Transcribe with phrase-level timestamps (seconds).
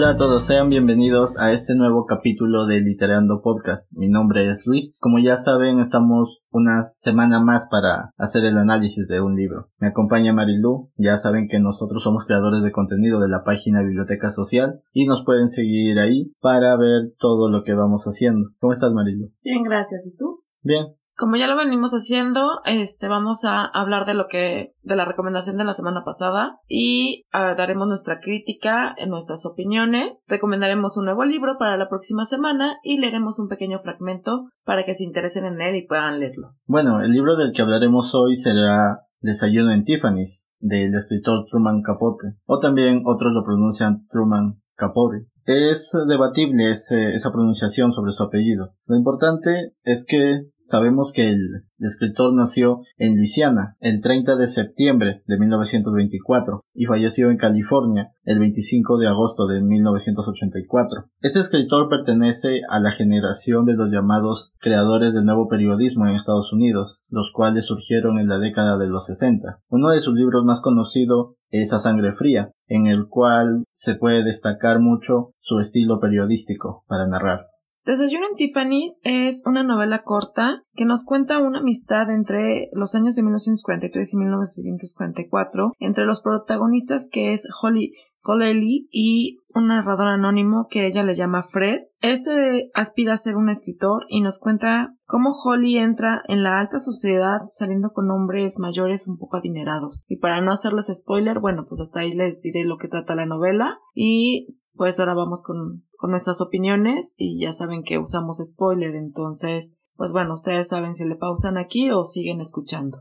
[0.00, 3.92] Hola a todos, sean bienvenidos a este nuevo capítulo de Literando Podcast.
[3.98, 4.96] Mi nombre es Luis.
[4.98, 9.68] Como ya saben, estamos una semana más para hacer el análisis de un libro.
[9.76, 10.88] Me acompaña Marilu.
[10.96, 15.22] Ya saben que nosotros somos creadores de contenido de la página Biblioteca Social y nos
[15.22, 18.48] pueden seguir ahí para ver todo lo que vamos haciendo.
[18.58, 19.34] ¿Cómo estás, Marilu?
[19.44, 20.06] Bien, gracias.
[20.06, 20.42] ¿Y tú?
[20.62, 25.04] Bien, Como ya lo venimos haciendo, este, vamos a hablar de lo que, de la
[25.04, 31.04] recomendación de la semana pasada y ah, daremos nuestra crítica, en nuestras opiniones, recomendaremos un
[31.04, 35.44] nuevo libro para la próxima semana y leeremos un pequeño fragmento para que se interesen
[35.44, 36.54] en él y puedan leerlo.
[36.64, 42.28] Bueno, el libro del que hablaremos hoy será Desayuno en Tiffany's, del escritor Truman Capote,
[42.46, 45.26] o también otros lo pronuncian Truman Capote.
[45.44, 48.72] Es debatible ese- esa pronunciación sobre su apellido.
[48.86, 55.22] Lo importante es que sabemos que el escritor nació en Luisiana el 30 de septiembre
[55.26, 61.04] de 1924 y falleció en California el 25 de agosto de 1984.
[61.20, 66.52] Este escritor pertenece a la generación de los llamados creadores del nuevo periodismo en Estados
[66.52, 69.60] Unidos, los cuales surgieron en la década de los 60.
[69.68, 74.22] Uno de sus libros más conocido es A Sangre Fría, en el cual se puede
[74.22, 77.40] destacar mucho su estilo periodístico para narrar.
[77.84, 83.14] Desayuno en Tiffany's es una novela corta que nos cuenta una amistad entre los años
[83.14, 90.66] de 1943 y 1944 entre los protagonistas que es Holly Colelli y un narrador anónimo
[90.70, 91.78] que ella le llama Fred.
[92.00, 96.80] Este aspira a ser un escritor y nos cuenta cómo Holly entra en la alta
[96.80, 100.04] sociedad saliendo con hombres mayores un poco adinerados.
[100.06, 103.26] Y para no hacerles spoiler, bueno, pues hasta ahí les diré lo que trata la
[103.26, 108.94] novela y pues ahora vamos con, con nuestras opiniones y ya saben que usamos spoiler,
[108.94, 112.98] entonces, pues bueno, ustedes saben si le pausan aquí o siguen escuchando.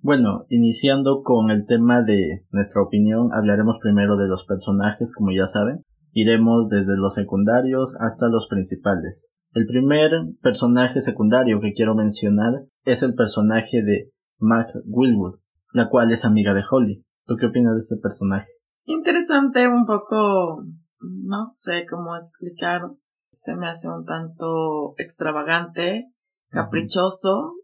[0.00, 5.46] Bueno, iniciando con el tema de nuestra opinión, hablaremos primero de los personajes, como ya
[5.46, 5.84] saben.
[6.10, 9.30] Iremos desde los secundarios hasta los principales.
[9.54, 10.10] El primer
[10.42, 15.38] personaje secundario que quiero mencionar es el personaje de Mac Wilwood,
[15.72, 17.04] la cual es amiga de Holly.
[17.26, 18.48] ¿Tú qué opinas de este personaje?
[18.86, 20.64] Interesante, un poco,
[21.02, 22.82] no sé cómo explicar,
[23.30, 26.12] se me hace un tanto extravagante,
[26.48, 27.54] caprichoso,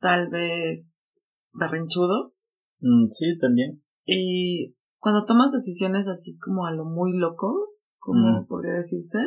[0.00, 1.14] tal vez
[1.52, 2.34] berrinchudo.
[2.80, 3.82] Mm, sí, también.
[4.04, 8.46] Y cuando tomas decisiones así como a lo muy loco, como Mm.
[8.46, 9.18] podría decirse,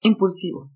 [0.00, 0.70] impulsivo.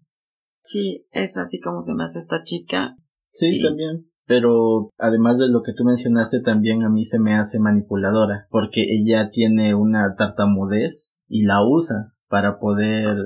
[0.63, 2.97] Sí, es así como se me hace esta chica.
[3.33, 4.11] Sí, Y- también.
[4.27, 8.87] Pero además de lo que tú mencionaste, también a mí se me hace manipuladora, porque
[8.89, 13.17] ella tiene una tartamudez y la usa para poder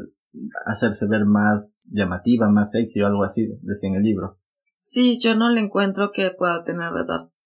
[0.65, 4.39] hacerse ver más llamativa, más sexy o algo así, decía en el libro.
[4.81, 7.05] Sí, yo no le encuentro que pueda tener de,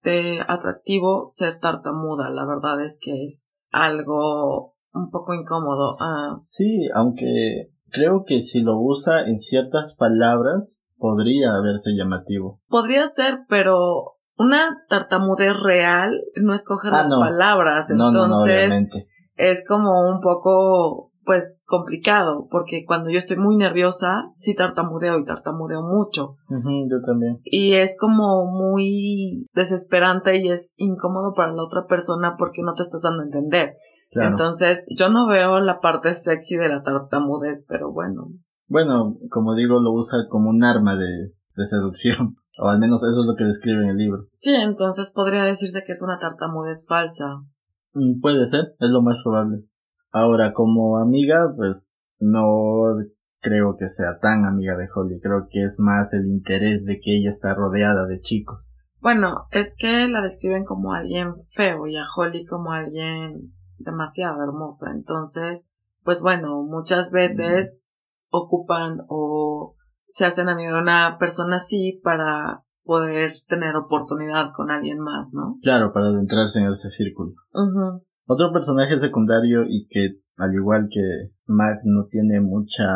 [0.09, 2.31] de atractivo ser tartamuda.
[2.31, 5.97] La verdad es que es algo un poco incómodo.
[5.99, 12.61] Ah, Sí, aunque creo que si lo usa en ciertas palabras, podría verse llamativo.
[12.69, 17.19] podría ser, pero una tartamudez real no escoge Ah, las no.
[17.19, 17.91] palabras.
[17.91, 19.09] No, Entonces, obviamente.
[19.37, 25.25] Es como un poco pues complicado porque cuando yo estoy muy nerviosa sí tartamudeo y
[25.25, 27.39] tartamudeo mucho yo también.
[27.45, 32.83] y es como muy desesperante y es incómodo para la otra persona porque no te
[32.83, 33.75] estás dando a entender
[34.11, 34.31] Claro.
[34.31, 38.27] entonces yo no veo la parte sexy de la tartamudez pero bueno
[38.69, 42.37] Bueno, como digo, lo usa como un arma de, de seducción.
[42.61, 44.27] O al menos eso es lo que describe en el libro.
[44.37, 47.43] sí entonces podría decirse que es una tartamudez falsa
[48.21, 49.65] Puede ser, es lo más probable.
[50.11, 52.97] Ahora, como amiga, pues no
[53.41, 55.19] creo que sea tan amiga de Holly.
[55.21, 58.75] Creo que es más el interés de que ella está rodeada de chicos.
[59.01, 64.93] Bueno, es que la describen como alguien feo y a Holly como alguien demasiado hermosa.
[64.93, 65.71] Entonces,
[66.05, 67.91] pues bueno, muchas veces
[68.31, 69.75] ocupan o
[70.09, 75.57] se hacen amigo de una persona así para poder tener oportunidad con alguien más, ¿no?
[75.63, 77.35] Claro, para adentrarse en ese círculo.
[78.27, 82.87] Otro personaje secundario y que, al igual que Mac, no tiene mucha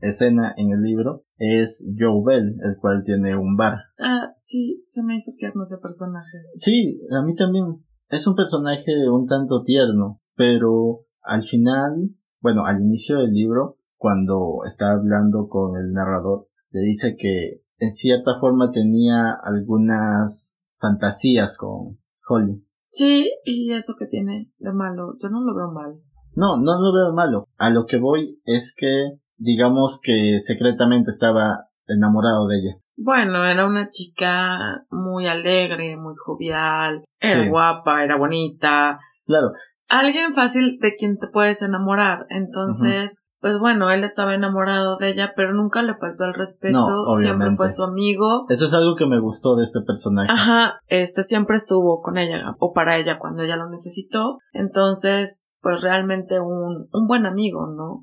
[0.00, 3.78] escena en el libro, es Joe Bell, el cual tiene un bar.
[3.98, 6.38] Ah, sí, se me hizo tierno ese personaje.
[6.56, 7.84] Sí, a mí también.
[8.08, 12.10] Es un personaje un tanto tierno, pero al final,
[12.40, 17.90] bueno, al inicio del libro, cuando está hablando con el narrador, le dice que en
[17.92, 21.98] cierta forma tenía algunas fantasías con
[22.28, 22.64] Holly.
[22.84, 26.00] Sí, y eso que tiene de malo, yo no lo veo mal.
[26.34, 27.48] No, no lo veo malo.
[27.58, 32.80] A lo que voy es que, digamos que secretamente estaba enamorado de ella.
[32.96, 37.48] Bueno, era una chica muy alegre, muy jovial, era Sí.
[37.48, 39.52] guapa, era bonita, Claro,
[39.88, 42.26] alguien fácil de quien te puedes enamorar.
[42.28, 47.54] Entonces, pues bueno, él estaba enamorado de ella, pero nunca le faltó el respeto, siempre
[47.54, 48.46] fue su amigo.
[48.48, 50.32] Eso es algo que me gustó de este personaje.
[50.32, 54.38] Ajá, este siempre estuvo con ella o para ella cuando ella lo necesitó.
[54.54, 58.02] Entonces, pues realmente un, un buen amigo, ¿no?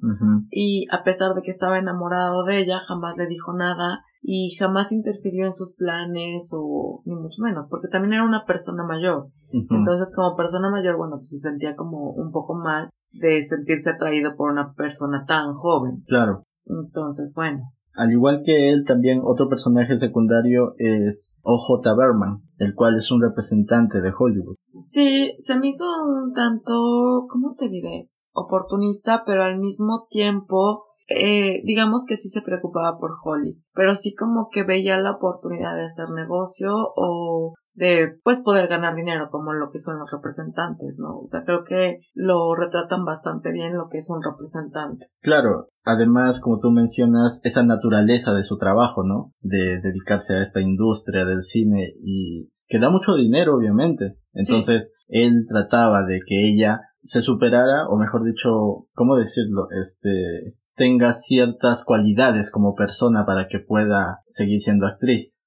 [0.51, 4.91] Y a pesar de que estaba enamorado de ella, jamás le dijo nada y jamás
[4.91, 9.29] interfirió en sus planes o ni mucho menos, porque también era una persona mayor.
[9.51, 12.89] Entonces, como persona mayor, bueno, pues se sentía como un poco mal
[13.21, 16.03] de sentirse atraído por una persona tan joven.
[16.07, 16.43] Claro.
[16.65, 17.73] Entonces, bueno.
[17.95, 21.93] Al igual que él, también otro personaje secundario es O.J.
[21.95, 24.55] Berman, el cual es un representante de Hollywood.
[24.73, 28.09] Sí, se me hizo un tanto, ¿cómo te diré?
[28.33, 34.15] Oportunista, pero al mismo tiempo eh, digamos que sí se preocupaba por Holly, pero sí
[34.15, 39.53] como que veía la oportunidad de hacer negocio o de pues poder ganar dinero como
[39.53, 41.19] lo que son los representantes, ¿no?
[41.19, 45.07] O sea, creo que lo retratan bastante bien lo que es un representante.
[45.21, 49.33] Claro, además, como tú mencionas, esa naturaleza de su trabajo, ¿no?
[49.39, 54.17] De dedicarse a esta industria del cine y que da mucho dinero, obviamente.
[54.33, 59.67] Entonces, él trataba de que ella se superara, o mejor dicho, ¿cómo decirlo?
[59.71, 65.39] Este, tenga ciertas cualidades como persona para que pueda seguir siendo actriz.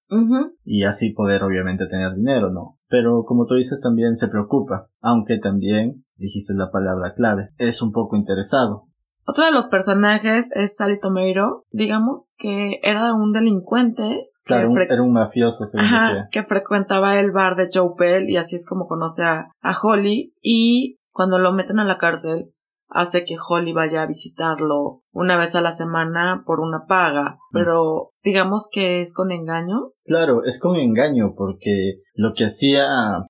[0.64, 2.78] Y así poder obviamente tener dinero, ¿no?
[2.88, 7.90] Pero como tú dices también se preocupa, aunque también dijiste la palabra clave, es un
[7.90, 8.86] poco interesado.
[9.26, 14.30] Otro de los personajes es Sally Tomeiro, digamos que era un delincuente.
[14.44, 18.54] Claro, era un mafioso, se Ajá, que frecuentaba el bar de Joe Bell y así
[18.54, 19.50] es como conoce a
[19.82, 22.53] Holly y cuando lo meten a la cárcel
[22.94, 27.52] hace que Holly vaya a visitarlo una vez a la semana por una paga, mm.
[27.52, 29.90] pero digamos que es con engaño.
[30.04, 32.86] Claro, es con engaño porque lo que hacía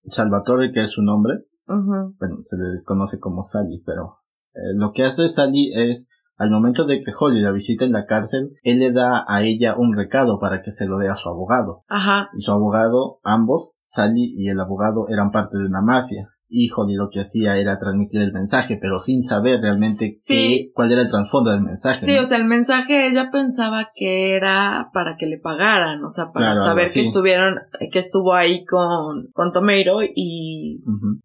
[0.07, 4.19] Salvatore, que es su nombre, bueno, se le desconoce como Sally, pero
[4.53, 8.05] eh, lo que hace Sally es al momento de que Holly la visita en la
[8.05, 11.31] cárcel, él le da a ella un recado para que se lo dé a su
[11.31, 11.85] abogado.
[11.89, 12.29] Ajá.
[12.35, 17.09] Y su abogado, ambos, Sally y el abogado, eran parte de una mafia y lo
[17.11, 21.51] que hacía era transmitir el mensaje, pero sin saber realmente qué, cuál era el trasfondo
[21.51, 22.05] del mensaje.
[22.05, 26.33] Sí, o sea, el mensaje ella pensaba que era para que le pagaran, o sea,
[26.33, 27.61] para saber que estuvieron,
[27.91, 30.83] que estuvo ahí con, con Tomeiro y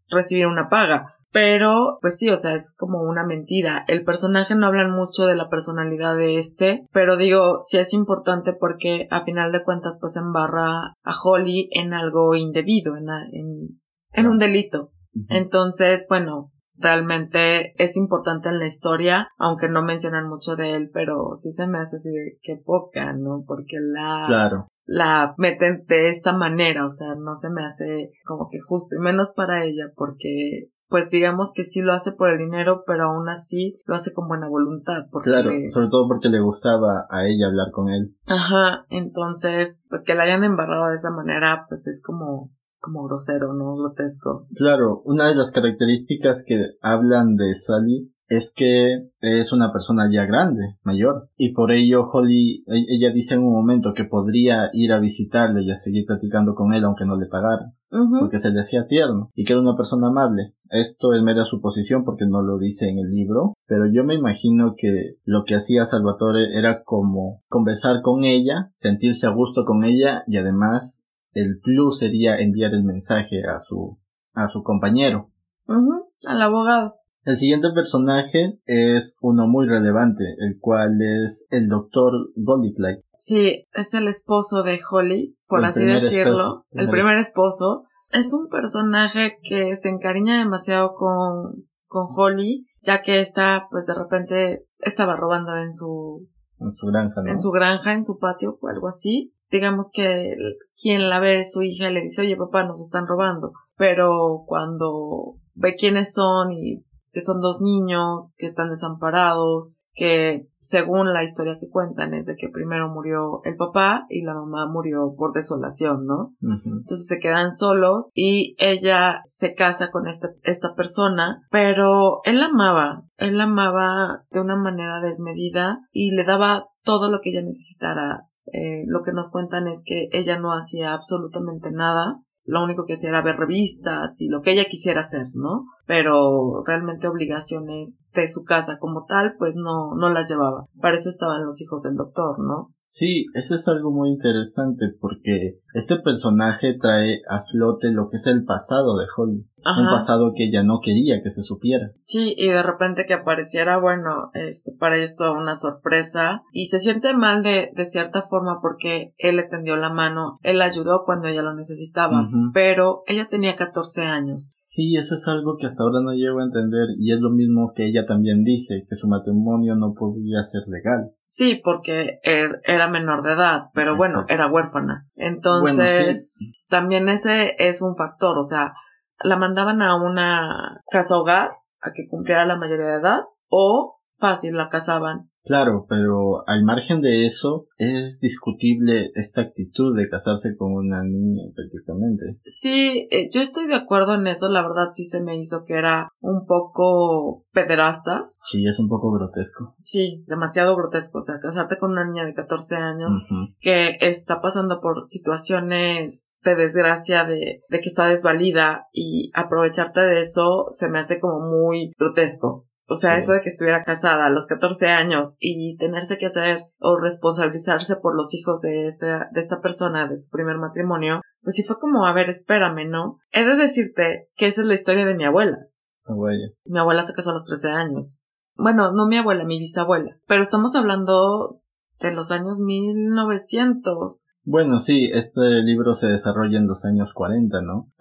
[0.09, 1.11] recibir una paga.
[1.31, 3.85] Pero, pues sí, o sea, es como una mentira.
[3.87, 8.53] El personaje no hablan mucho de la personalidad de este, pero digo, sí es importante
[8.53, 13.79] porque a final de cuentas, pues embarra a Holly en algo indebido, en, en,
[14.13, 14.91] en un delito.
[15.29, 21.35] Entonces, bueno, realmente es importante en la historia, aunque no mencionan mucho de él, pero
[21.35, 23.43] sí se me hace así de qué poca, ¿no?
[23.45, 24.67] Porque la, claro.
[24.85, 28.99] la meten de esta manera, o sea, no se me hace como que justo, y
[28.99, 33.29] menos para ella, porque pues digamos que sí lo hace por el dinero, pero aún
[33.29, 35.03] así lo hace con buena voluntad.
[35.11, 35.29] Porque...
[35.29, 38.15] Claro, sobre todo porque le gustaba a ella hablar con él.
[38.25, 43.53] Ajá, entonces, pues que la hayan embarrado de esa manera, pues es como, como grosero,
[43.53, 43.75] ¿no?
[43.75, 44.47] Grotesco.
[44.55, 50.25] Claro, una de las características que hablan de Sally es que es una persona ya
[50.25, 54.93] grande, mayor, y por ello Holly, e-, ella dice en un momento que podría ir
[54.93, 57.73] a visitarle y a seguir platicando con él aunque no le pagara,
[58.19, 60.53] porque se le hacía tierno y que era una persona amable.
[60.69, 64.75] Esto es mera suposición porque no lo dice en el libro, pero yo me imagino
[64.77, 70.23] que lo que hacía Salvatore era como conversar con ella, sentirse a gusto con ella
[70.27, 71.07] y además
[71.39, 73.99] el plus sería enviar el mensaje a su,
[74.33, 75.31] a su compañero.
[75.67, 76.95] al abogado.
[77.23, 83.03] El siguiente personaje es uno muy relevante, el cual es el doctor Goldifly.
[83.15, 86.65] Sí, es el esposo de Holly, por así decirlo.
[86.71, 87.83] el primer esposo.
[88.11, 93.93] Es un personaje que se encariña demasiado con, con Holly, ya que está, pues de
[93.93, 96.27] repente, estaba robando en su...
[96.59, 100.35] En su granja, En su granja, en su patio, o algo así digamos que
[100.79, 103.53] quien la ve su hija le dice, oye papá, nos están robando.
[103.77, 111.13] Pero cuando ve quiénes son y que son dos niños que están desamparados, que según
[111.13, 115.13] la historia que cuentan es de que primero murió el papá y la mamá murió
[115.17, 116.35] por desolación, ¿no?
[116.41, 122.45] Entonces se quedan solos y ella se casa con esta, esta persona, pero él la
[122.45, 127.41] amaba, él la amaba de una manera desmedida y le daba todo lo que ella
[127.41, 132.85] necesitara eh, lo que nos cuentan es que ella no hacía absolutamente nada, lo único
[132.85, 135.65] que hacía era ver revistas y lo que ella quisiera hacer, ¿no?
[135.85, 140.65] Pero realmente obligaciones de su casa como tal, pues no, no las llevaba.
[140.81, 142.73] Para eso estaban los hijos del doctor, ¿no?
[142.87, 148.25] Sí, eso es algo muy interesante porque este personaje trae a flote lo que es
[148.25, 149.47] el pasado de Holly.
[149.65, 151.91] Un pasado que ella no quería que se supiera.
[152.05, 157.13] Sí, y de repente que apareciera, bueno, este, para esto una sorpresa, y se siente
[157.13, 161.27] mal de, de cierta forma porque él le tendió la mano, él la ayudó cuando
[161.27, 164.53] ella lo necesitaba, pero ella tenía 14 años.
[164.57, 167.71] Sí, eso es algo que hasta ahora no llego a entender, y es lo mismo
[167.75, 171.11] que ella también dice, que su matrimonio no podía ser legal.
[171.25, 175.07] Sí, porque er, era menor de edad, pero bueno, era huérfana.
[175.15, 178.73] Entonces, también ese es un factor, o sea,
[179.21, 184.55] la mandaban a una casa hogar a que cumpliera la mayoría de edad o fácil
[184.55, 190.73] la casaban Claro, pero al margen de eso, es discutible esta actitud de casarse con
[190.73, 192.39] una niña prácticamente.
[192.43, 195.75] Sí, eh, yo estoy de acuerdo en eso, la verdad sí se me hizo que
[195.75, 198.29] era un poco pederasta.
[198.35, 199.73] Sí, es un poco grotesco.
[199.83, 203.13] Sí, demasiado grotesco, o sea, casarte con una niña de 14 años
[203.59, 210.19] que está pasando por situaciones de desgracia, de, de que está desvalida y aprovecharte de
[210.19, 212.68] eso se me hace como muy grotesco.
[212.91, 216.63] O sea, eso de que estuviera casada a los 14 años y tenerse que hacer
[216.79, 221.55] o responsabilizarse por los hijos de esta, de esta persona, de su primer matrimonio, pues
[221.55, 223.19] sí fue como, a ver, espérame, ¿no?
[223.31, 225.57] He de decirte que esa es la historia de mi abuela.
[226.03, 226.47] Abuela.
[226.65, 228.23] Mi abuela se casó a los 13 años.
[228.55, 230.17] Bueno, no mi abuela, mi bisabuela.
[230.25, 231.61] Pero estamos hablando
[231.99, 234.21] de los años 1900.
[234.45, 237.91] Bueno, sí, este libro se desarrolla en los años 40, ¿no?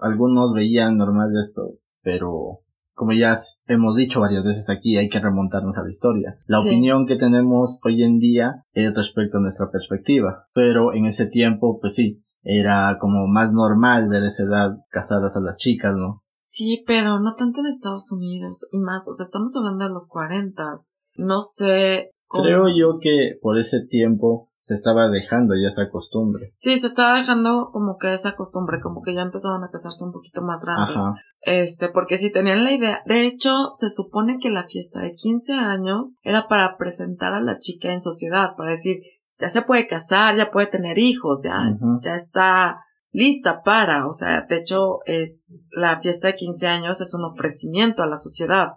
[0.00, 2.58] Algunos veían normal esto, pero
[2.98, 3.36] como ya
[3.68, 6.36] hemos dicho varias veces aquí, hay que remontarnos a la historia.
[6.46, 11.26] La opinión que tenemos hoy en día es respecto a nuestra perspectiva, pero en ese
[11.26, 15.94] tiempo, pues sí, era como más normal ver a esa edad casadas a las chicas,
[15.96, 16.24] ¿no?
[16.40, 20.08] Sí, pero no tanto en Estados Unidos y más, o sea, estamos hablando de los
[20.08, 20.90] cuarentas.
[21.16, 22.10] No sé.
[22.28, 26.52] Creo yo que por ese tiempo se estaba dejando ya esa costumbre.
[26.54, 30.12] Sí, se estaba dejando como que esa costumbre, como que ya empezaban a casarse un
[30.12, 30.98] poquito más grandes.
[30.98, 31.14] Ajá.
[31.40, 35.54] Este, porque si tenían la idea, de hecho, se supone que la fiesta de 15
[35.54, 38.98] años era para presentar a la chica en sociedad, para decir,
[39.38, 41.56] ya se puede casar, ya puede tener hijos, ya,
[42.02, 47.14] ya está lista para, o sea, de hecho es la fiesta de 15 años es
[47.14, 48.72] un ofrecimiento a la sociedad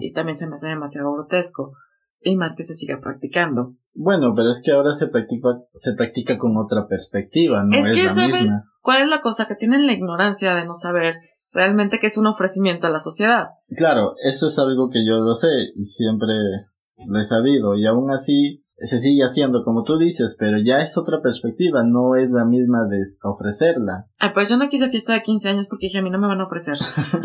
[0.00, 1.74] y también se me hace demasiado grotesco
[2.20, 3.74] y más que se siga practicando.
[4.00, 7.76] Bueno, pero es que ahora se practica, se practica con otra perspectiva, ¿no?
[7.76, 8.48] Es, que, ¿sabes
[8.80, 9.46] cuál es la cosa?
[9.48, 11.16] Que tienen la ignorancia de no saber
[11.52, 13.48] realmente que es un ofrecimiento a la sociedad.
[13.76, 16.32] Claro, eso es algo que yo lo sé y siempre
[17.08, 20.96] lo he sabido y aún así se sigue haciendo como tú dices, pero ya es
[20.96, 24.06] otra perspectiva, no es la misma de ofrecerla.
[24.20, 26.28] Ay, pues yo no quise fiesta de 15 años porque dije a mí no me
[26.28, 26.78] van a ofrecer.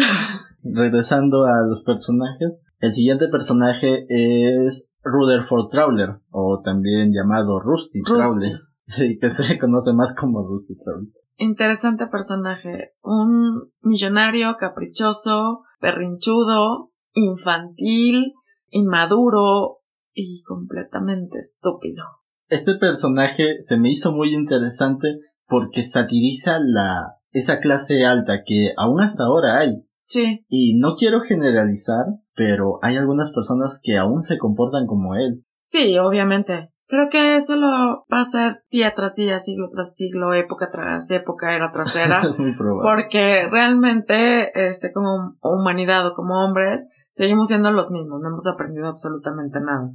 [0.63, 8.60] Regresando a los personajes, el siguiente personaje es Rutherford Trawler, o también llamado Rusty, Trawler,
[9.19, 11.12] que se conoce más como Rusty Trawler.
[11.38, 18.33] Interesante personaje, un millonario caprichoso, perrinchudo, infantil,
[18.69, 19.83] inmaduro,
[20.13, 22.05] y completamente estúpido.
[22.48, 29.01] Este personaje se me hizo muy interesante porque satiriza la esa clase alta que aún
[29.01, 29.88] hasta ahora hay.
[30.05, 30.45] Sí.
[30.48, 35.45] Y no quiero generalizar, pero hay algunas personas que aún se comportan como él.
[35.59, 36.69] Sí, obviamente.
[36.85, 41.09] Creo que eso lo va a ser día tras día, siglo tras siglo, época tras
[41.11, 42.21] época, era tras era.
[42.27, 42.89] es muy probable.
[42.89, 48.87] Porque realmente, este, como humanidad o como hombres, seguimos siendo los mismos, no hemos aprendido
[48.87, 49.85] absolutamente nada.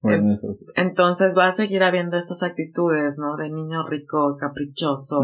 [0.00, 0.66] Bueno, eso sí.
[0.76, 3.36] Entonces va a seguir habiendo estas actitudes, ¿no?
[3.36, 5.20] De niño rico, caprichoso,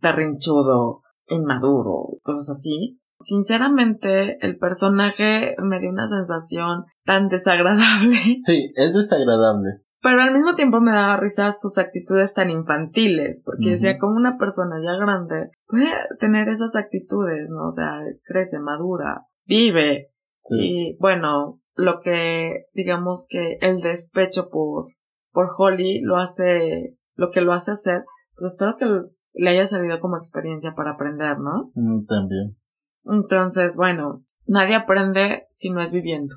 [0.00, 3.00] perrinchudo, inmaduro, cosas así.
[3.22, 8.18] Sinceramente, el personaje me dio una sensación tan desagradable.
[8.38, 9.82] Sí, es desagradable.
[10.00, 14.36] Pero al mismo tiempo me daba risa sus actitudes tan infantiles, porque decía, como una
[14.36, 15.86] persona ya grande puede
[16.18, 17.66] tener esas actitudes, ¿no?
[17.66, 20.12] O sea, crece, madura, vive,
[20.50, 24.86] y bueno, lo que digamos que el despecho por,
[25.30, 28.04] por Holly lo hace, lo que lo hace hacer,
[28.36, 28.86] pues espero que
[29.34, 31.70] le haya salido como experiencia para aprender, ¿no?
[31.74, 32.56] Mm, también.
[33.04, 36.34] Entonces, bueno, nadie aprende si no es viviendo.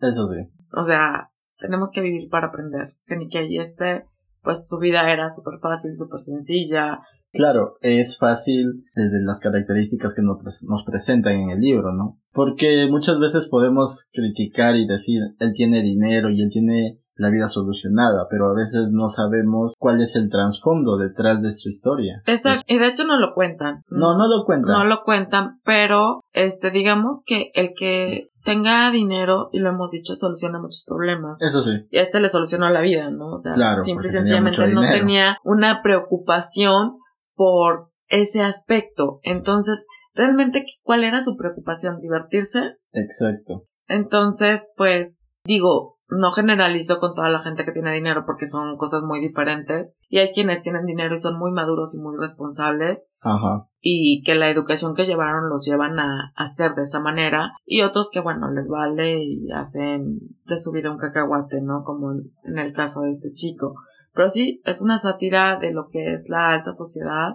[0.00, 0.50] Eso sí.
[0.76, 2.96] O sea, tenemos que vivir para aprender.
[3.06, 4.06] Que ni que ahí esté,
[4.42, 7.00] pues su vida era súper fácil, súper sencilla,
[7.32, 12.18] Claro, es fácil desde las características que nos, nos presentan en el libro, ¿no?
[12.32, 17.48] Porque muchas veces podemos criticar y decir, él tiene dinero y él tiene la vida
[17.48, 22.22] solucionada, pero a veces no sabemos cuál es el trasfondo detrás de su historia.
[22.26, 23.82] Exacto, y de hecho no lo cuentan.
[23.88, 24.72] No, no lo cuentan.
[24.72, 30.14] No lo cuentan, pero este digamos que el que tenga dinero, y lo hemos dicho,
[30.14, 31.42] soluciona muchos problemas.
[31.42, 31.72] Eso sí.
[31.90, 33.32] Y a este le solucionó la vida, ¿no?
[33.32, 36.96] O sea, simple y sencillamente no tenía una preocupación
[37.38, 39.20] por ese aspecto.
[39.22, 42.76] Entonces, realmente cuál era su preocupación, divertirse.
[42.92, 43.64] Exacto.
[43.86, 49.02] Entonces, pues, digo, no generalizo con toda la gente que tiene dinero porque son cosas
[49.04, 49.94] muy diferentes.
[50.08, 53.06] Y hay quienes tienen dinero y son muy maduros y muy responsables.
[53.20, 53.68] Ajá.
[53.80, 57.52] Y que la educación que llevaron los llevan a hacer de esa manera.
[57.64, 61.84] Y otros que, bueno, les vale y hacen de su vida un cacahuate, ¿no?
[61.84, 63.74] Como en el caso de este chico.
[64.18, 67.34] Pero sí, es una sátira de lo que es la alta sociedad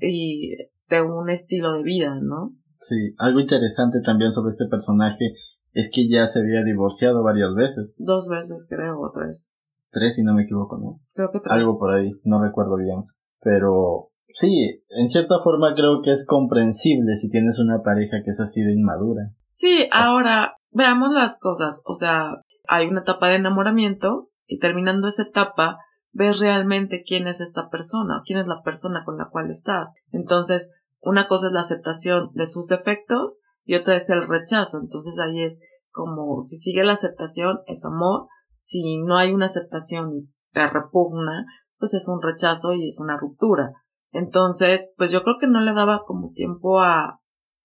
[0.00, 0.54] y
[0.88, 2.54] de un estilo de vida, ¿no?
[2.78, 5.32] Sí, algo interesante también sobre este personaje
[5.72, 7.96] es que ya se había divorciado varias veces.
[7.98, 9.52] Dos veces, creo, o tres.
[9.90, 11.00] Tres, si no me equivoco, ¿no?
[11.12, 11.50] Creo que tres.
[11.50, 13.02] Algo por ahí, no recuerdo bien.
[13.40, 18.38] Pero sí, en cierta forma creo que es comprensible si tienes una pareja que es
[18.38, 19.32] así de inmadura.
[19.48, 21.82] Sí, ahora veamos las cosas.
[21.84, 25.78] O sea, hay una etapa de enamoramiento y terminando esa etapa
[26.12, 29.92] ves realmente quién es esta persona, quién es la persona con la cual estás.
[30.10, 34.78] Entonces, una cosa es la aceptación de sus efectos y otra es el rechazo.
[34.78, 38.26] Entonces ahí es como si sigue la aceptación es amor,
[38.56, 41.46] si no hay una aceptación y te repugna,
[41.78, 43.72] pues es un rechazo y es una ruptura.
[44.12, 47.20] Entonces, pues yo creo que no le daba como tiempo a,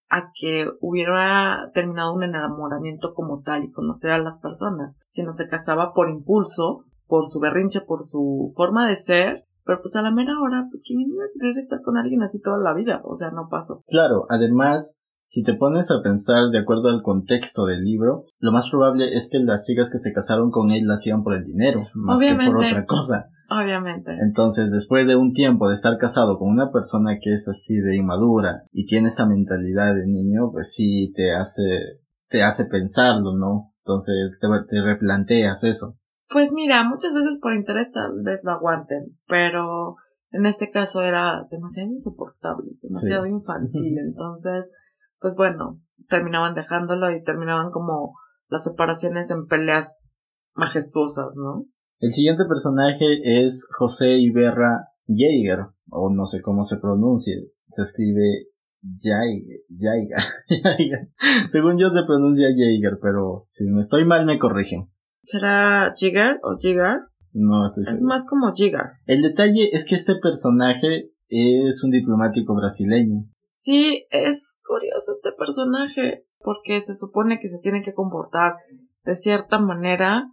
[0.09, 5.47] a que hubiera terminado un enamoramiento como tal y conocer a las personas, sino se
[5.47, 10.11] casaba por impulso, por su berrinche, por su forma de ser, pero pues a la
[10.11, 13.15] mera hora, pues quién iba a querer estar con alguien así toda la vida, o
[13.15, 13.83] sea, no pasó.
[13.87, 18.69] Claro, además, si te pones a pensar de acuerdo al contexto del libro, lo más
[18.69, 21.81] probable es que las chicas que se casaron con él lo hacían por el dinero,
[21.95, 23.25] más que por otra cosa.
[23.49, 24.15] Obviamente.
[24.21, 27.97] Entonces, después de un tiempo de estar casado con una persona que es así de
[27.97, 33.73] inmadura y tiene esa mentalidad de niño, pues sí te hace, te hace pensarlo, ¿no?
[33.83, 35.97] Entonces te, te replanteas eso.
[36.29, 39.95] Pues mira, muchas veces por interés tal vez lo aguanten, pero
[40.31, 44.71] en este caso era demasiado insoportable, demasiado infantil, entonces
[45.19, 48.15] pues bueno, terminaban dejándolo y terminaban como
[48.49, 50.13] las separaciones en peleas
[50.53, 51.65] majestuosas, ¿no?
[51.99, 57.35] El siguiente personaje es José Iberra Jaeger, o no sé cómo se pronuncia,
[57.69, 58.49] se escribe
[58.81, 59.61] Jaeger,
[60.49, 61.11] Jaeger,
[61.49, 64.89] Según yo se pronuncia Jaeger, pero si me estoy mal me corrigen.
[65.27, 67.01] ¿Será Jigger o Jigger?
[67.33, 67.97] No estoy seguro.
[67.97, 68.93] Es más como Jigger.
[69.05, 73.25] El detalle es que este personaje es un diplomático brasileño.
[73.41, 78.55] Sí, es curioso este personaje porque se supone que se tiene que comportar
[79.03, 80.31] de cierta manera,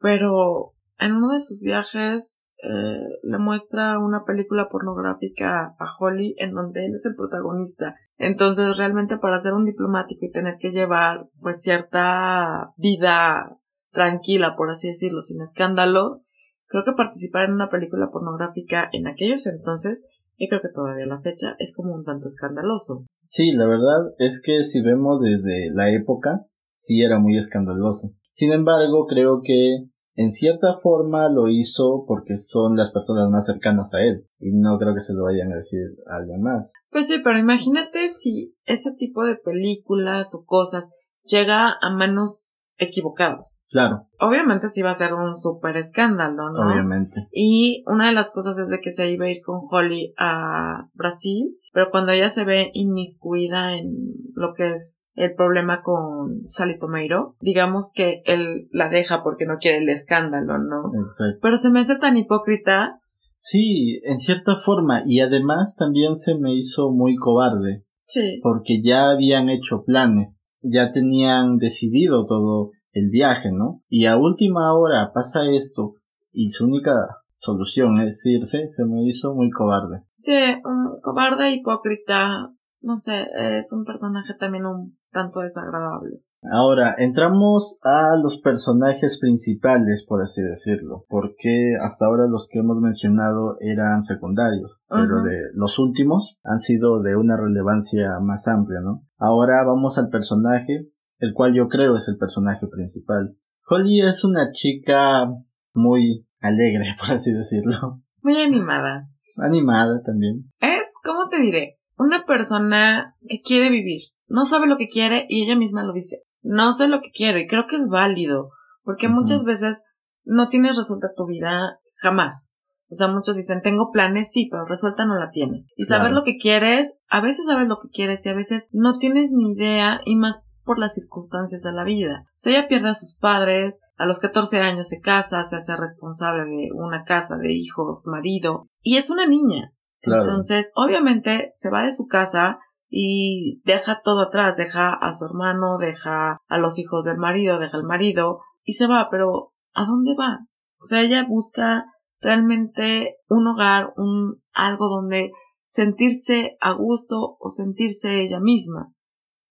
[0.00, 6.52] pero en uno de sus viajes eh, le muestra una película pornográfica a Holly en
[6.52, 7.94] donde él es el protagonista.
[8.18, 13.61] Entonces realmente para ser un diplomático y tener que llevar pues cierta vida
[13.92, 16.22] tranquila, por así decirlo, sin escándalos,
[16.66, 21.20] creo que participar en una película pornográfica en aquellos entonces y creo que todavía la
[21.20, 23.04] fecha es como un tanto escandaloso.
[23.24, 28.14] Sí, la verdad es que si vemos desde la época, sí era muy escandaloso.
[28.30, 33.94] Sin embargo, creo que en cierta forma lo hizo porque son las personas más cercanas
[33.94, 36.72] a él y no creo que se lo vayan a decir a alguien más.
[36.90, 40.90] Pues sí, pero imagínate si ese tipo de películas o cosas
[41.24, 43.64] llega a manos equivocados.
[43.70, 44.08] Claro.
[44.20, 46.66] Obviamente sí va a ser un súper escándalo, ¿no?
[46.66, 47.28] Obviamente.
[47.32, 50.88] Y una de las cosas es de que se iba a ir con Holly a
[50.94, 53.92] Brasil, pero cuando ella se ve inmiscuida en
[54.34, 59.58] lo que es el problema con Sally Tomeiro, digamos que él la deja porque no
[59.58, 60.86] quiere el escándalo, ¿no?
[61.02, 61.38] Exacto.
[61.42, 62.98] Pero se me hace tan hipócrita.
[63.36, 67.84] Sí, en cierta forma, y además también se me hizo muy cobarde.
[68.02, 68.40] Sí.
[68.42, 73.82] Porque ya habían hecho planes ya tenían decidido todo el viaje, ¿no?
[73.88, 75.94] Y a última hora pasa esto
[76.30, 80.04] y su única solución es irse, se me hizo muy cobarde.
[80.12, 86.22] Sí, un cobarde, hipócrita, no sé, es un personaje también un tanto desagradable.
[86.50, 92.78] Ahora, entramos a los personajes principales, por así decirlo, porque hasta ahora los que hemos
[92.78, 99.06] mencionado eran secundarios, pero de los últimos han sido de una relevancia más amplia, ¿no?
[99.18, 103.36] Ahora vamos al personaje, el cual yo creo es el personaje principal.
[103.68, 105.28] Holly es una chica
[105.74, 108.02] muy alegre, por así decirlo.
[108.20, 109.08] Muy animada.
[109.38, 110.50] Animada también.
[110.60, 111.78] Es, ¿cómo te diré?
[111.96, 114.00] Una persona que quiere vivir.
[114.26, 117.38] No sabe lo que quiere y ella misma lo dice no sé lo que quiero
[117.38, 118.46] y creo que es válido,
[118.82, 119.84] porque muchas veces
[120.24, 122.54] no tienes resuelta tu vida jamás.
[122.90, 125.68] O sea, muchos dicen, tengo planes, sí, pero resuelta no la tienes.
[125.76, 128.98] Y saber lo que quieres, a veces sabes lo que quieres y a veces no
[128.98, 132.24] tienes ni idea y más por las circunstancias de la vida.
[132.26, 135.74] O sea, ella pierde a sus padres, a los 14 años se casa, se hace
[135.74, 139.72] responsable de una casa, de hijos, marido, y es una niña.
[140.02, 142.58] Entonces, obviamente, se va de su casa
[142.94, 147.78] y deja todo atrás, deja a su hermano, deja a los hijos del marido, deja
[147.78, 150.40] al marido y se va, pero ¿a dónde va?
[150.78, 151.86] O sea, ella busca
[152.20, 155.32] realmente un hogar, un algo donde
[155.64, 158.92] sentirse a gusto o sentirse ella misma,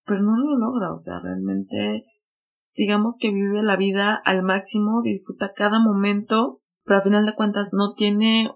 [0.06, 2.06] pero no lo logra, o sea, realmente
[2.76, 7.70] digamos que vive la vida al máximo, disfruta cada momento, pero a final de cuentas
[7.74, 8.52] no tiene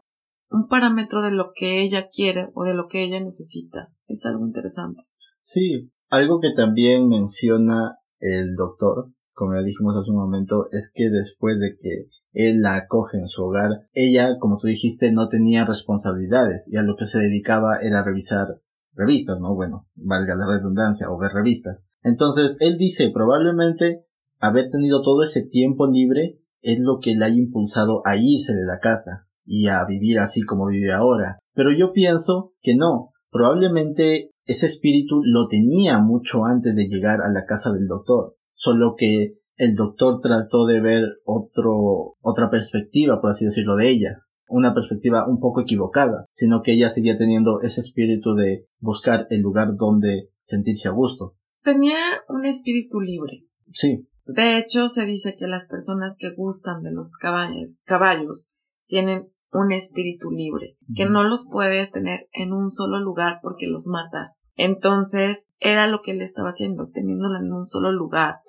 [0.55, 3.89] un parámetro de lo que ella quiere o de lo que ella necesita.
[4.07, 5.03] Es algo interesante.
[5.33, 11.09] Sí, algo que también menciona el doctor, como ya dijimos hace un momento, es que
[11.09, 15.65] después de que él la acoge en su hogar, ella, como tú dijiste, no tenía
[15.65, 18.47] responsabilidades y a lo que se dedicaba era revisar
[18.93, 19.55] revistas, ¿no?
[19.55, 21.89] Bueno, valga la redundancia, o ver revistas.
[22.01, 24.05] Entonces, él dice, probablemente
[24.39, 28.65] haber tenido todo ese tiempo libre es lo que le ha impulsado a irse de
[28.65, 31.39] la casa y a vivir así como vive ahora.
[31.53, 37.31] Pero yo pienso que no, probablemente ese espíritu lo tenía mucho antes de llegar a
[37.31, 43.31] la casa del doctor, solo que el doctor trató de ver otro, otra perspectiva, por
[43.31, 47.81] así decirlo, de ella, una perspectiva un poco equivocada, sino que ella seguía teniendo ese
[47.81, 51.35] espíritu de buscar el lugar donde sentirse a gusto.
[51.63, 51.97] Tenía
[52.29, 53.45] un espíritu libre.
[53.71, 54.07] Sí.
[54.25, 58.49] De hecho, se dice que las personas que gustan de los caballos
[58.85, 63.87] tienen un espíritu libre, que no los puedes tener en un solo lugar porque los
[63.87, 64.45] matas.
[64.55, 68.39] Entonces, era lo que él estaba haciendo, teniéndolo en un solo lugar,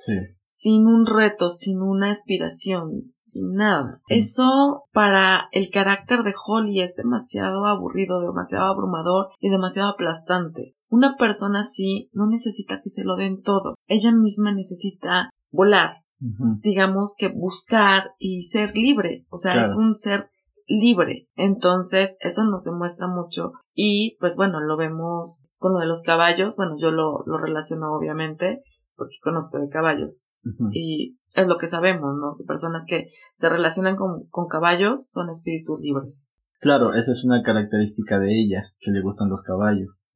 [0.40, 4.00] sin un reto, sin una aspiración, sin nada.
[4.08, 10.76] Eso para el carácter de Holly es demasiado aburrido, demasiado abrumador y demasiado aplastante.
[10.88, 13.74] Una persona así no necesita que se lo den todo.
[13.86, 19.26] Ella misma necesita volar, digamos que buscar y ser libre.
[19.30, 20.30] O sea, es un ser
[20.66, 21.28] libre.
[21.36, 23.52] Entonces, eso nos demuestra mucho.
[23.74, 26.56] Y pues bueno, lo vemos con lo de los caballos.
[26.56, 28.62] Bueno, yo lo, lo relaciono obviamente
[28.96, 30.28] porque conozco de caballos.
[30.70, 32.34] Y es lo que sabemos, ¿no?
[32.36, 36.30] Que personas que se relacionan con, con caballos son espíritus libres.
[36.60, 40.06] Claro, esa es una característica de ella, que le gustan los caballos.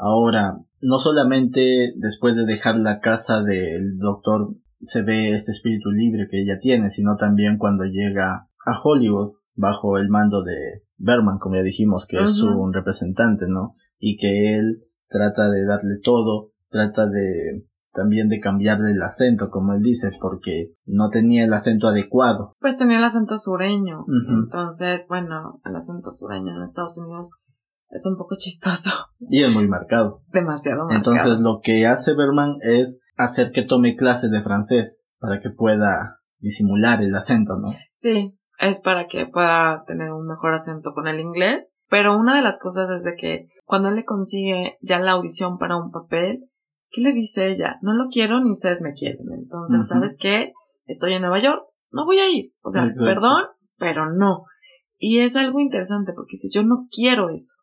[0.00, 6.28] Ahora, no solamente después de dejar la casa del doctor se ve este espíritu libre
[6.30, 11.56] que ella tiene, sino también cuando llega a Hollywood bajo el mando de Berman, como
[11.56, 13.74] ya dijimos, que es un representante, ¿no?
[13.98, 19.74] Y que él trata de darle todo, trata de también de cambiarle el acento, como
[19.74, 22.54] él dice, porque no tenía el acento adecuado.
[22.60, 24.04] Pues tenía el acento sureño.
[24.44, 27.32] Entonces, bueno, el acento sureño en Estados Unidos
[27.88, 28.90] es un poco chistoso.
[29.18, 30.22] Y es muy marcado.
[30.32, 31.16] Demasiado marcado.
[31.16, 36.20] Entonces, lo que hace Berman es hacer que tome clases de francés para que pueda
[36.38, 37.68] disimular el acento, ¿no?
[37.92, 41.74] Sí, es para que pueda tener un mejor acento con el inglés.
[41.88, 45.58] Pero una de las cosas es de que cuando él le consigue ya la audición
[45.58, 46.48] para un papel,
[46.90, 47.78] ¿qué le dice ella?
[47.82, 49.26] No lo quiero ni ustedes me quieren.
[49.32, 50.52] Entonces, ¿sabes qué?
[50.86, 52.52] Estoy en Nueva York, no voy a ir.
[52.62, 53.44] O sea, perdón,
[53.76, 54.44] pero no.
[54.98, 57.56] Y es algo interesante porque si yo no quiero eso,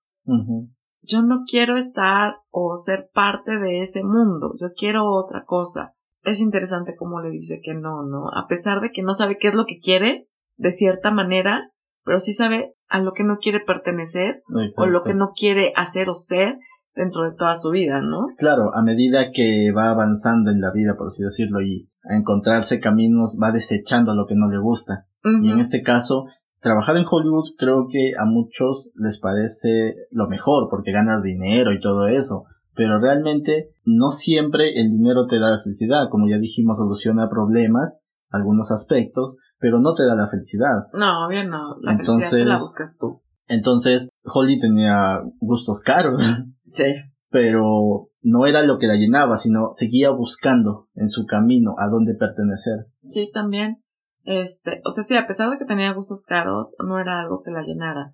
[1.02, 5.94] yo no quiero estar o ser parte de ese mundo, yo quiero otra cosa.
[6.24, 8.26] Es interesante cómo le dice que no, ¿no?
[8.36, 10.27] A pesar de que no sabe qué es lo que quiere,
[10.58, 11.72] de cierta manera,
[12.04, 14.44] pero sí sabe a lo que no quiere pertenecer
[14.78, 16.58] o lo que no quiere hacer o ser
[16.96, 18.28] dentro de toda su vida, ¿no?
[18.38, 22.80] Claro, a medida que va avanzando en la vida, por así decirlo, y a encontrarse
[22.80, 25.06] caminos, va desechando lo que no le gusta.
[25.44, 26.26] Y en este caso,
[26.62, 31.80] trabajar en Hollywood creo que a muchos les parece lo mejor porque ganas dinero y
[31.80, 32.46] todo eso.
[32.74, 36.10] Pero realmente no siempre el dinero te da la felicidad.
[36.10, 40.88] Como ya dijimos, soluciona problemas, algunos aspectos, pero no te da la felicidad.
[40.94, 41.78] No, obvio no.
[41.82, 43.22] La felicidad te la buscas tú.
[43.48, 46.22] Entonces, Holly tenía gustos caros.
[46.70, 46.96] Sí.
[47.30, 52.14] Pero no era lo que la llenaba, sino seguía buscando en su camino a dónde
[52.14, 52.88] pertenecer.
[53.08, 53.82] Sí, también.
[54.26, 57.52] Este, o sea, sí, a pesar de que tenía gustos caros, no era algo que
[57.52, 58.12] la llenara.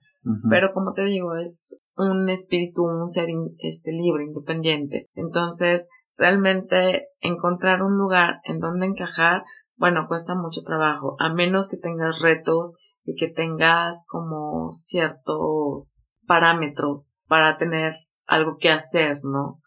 [0.50, 3.28] Pero como te digo, es un espíritu, un ser
[3.58, 5.10] este, libre, independiente.
[5.16, 9.42] Entonces, realmente encontrar un lugar en donde encajar
[9.76, 17.12] bueno, cuesta mucho trabajo, a menos que tengas retos y que tengas como ciertos parámetros
[17.28, 17.94] para tener
[18.26, 19.60] algo que hacer, ¿no?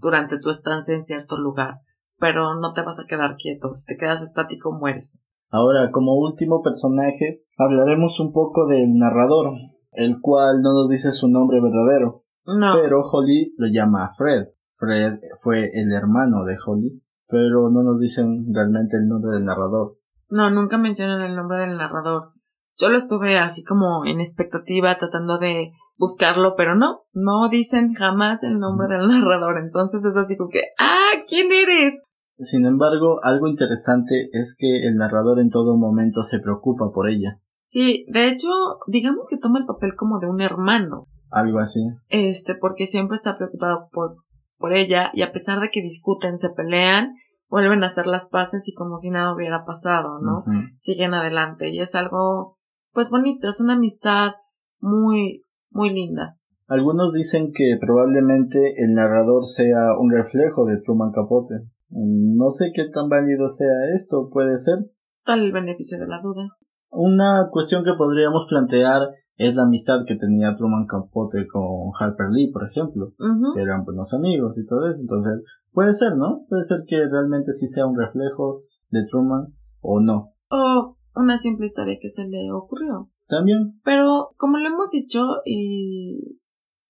[0.00, 1.80] Durante tu estancia en cierto lugar.
[2.18, 5.24] Pero no te vas a quedar quieto, si te quedas estático mueres.
[5.50, 9.52] Ahora, como último personaje, hablaremos un poco del narrador,
[9.92, 12.24] el cual no nos dice su nombre verdadero.
[12.46, 12.74] No.
[12.80, 14.48] Pero Holly lo llama Fred.
[14.74, 17.01] Fred fue el hermano de Holly
[17.32, 19.96] pero no nos dicen realmente el nombre del narrador.
[20.28, 22.34] No, nunca mencionan el nombre del narrador.
[22.76, 28.42] Yo lo estuve así como en expectativa tratando de buscarlo, pero no, no dicen jamás
[28.44, 32.02] el nombre del narrador, entonces es así como que, ah, ¿quién eres?
[32.38, 37.40] Sin embargo, algo interesante es que el narrador en todo momento se preocupa por ella.
[37.62, 38.48] Sí, de hecho,
[38.88, 41.06] digamos que toma el papel como de un hermano.
[41.30, 41.80] Algo así.
[42.08, 44.16] Este, porque siempre está preocupado por,
[44.58, 47.14] por ella y a pesar de que discuten, se pelean,
[47.52, 50.42] vuelven a hacer las paces y como si nada hubiera pasado, ¿no?
[50.78, 52.56] Siguen adelante y es algo,
[52.92, 54.32] pues bonito, es una amistad
[54.80, 56.38] muy, muy linda.
[56.66, 61.56] Algunos dicen que probablemente el narrador sea un reflejo de Truman Capote.
[61.90, 64.90] No sé qué tan válido sea esto, puede ser.
[65.22, 66.56] Tal el beneficio de la duda.
[66.88, 72.50] Una cuestión que podríamos plantear es la amistad que tenía Truman Capote con Harper Lee,
[72.50, 73.12] por ejemplo,
[73.54, 75.00] que eran buenos amigos y todo eso.
[75.00, 76.44] Entonces, puede ser, ¿no?
[76.48, 80.30] Puede ser que realmente sí sea un reflejo de Truman o no.
[80.50, 83.10] O una simple historia que se le ocurrió.
[83.28, 83.80] También.
[83.84, 86.38] Pero, como lo hemos dicho, y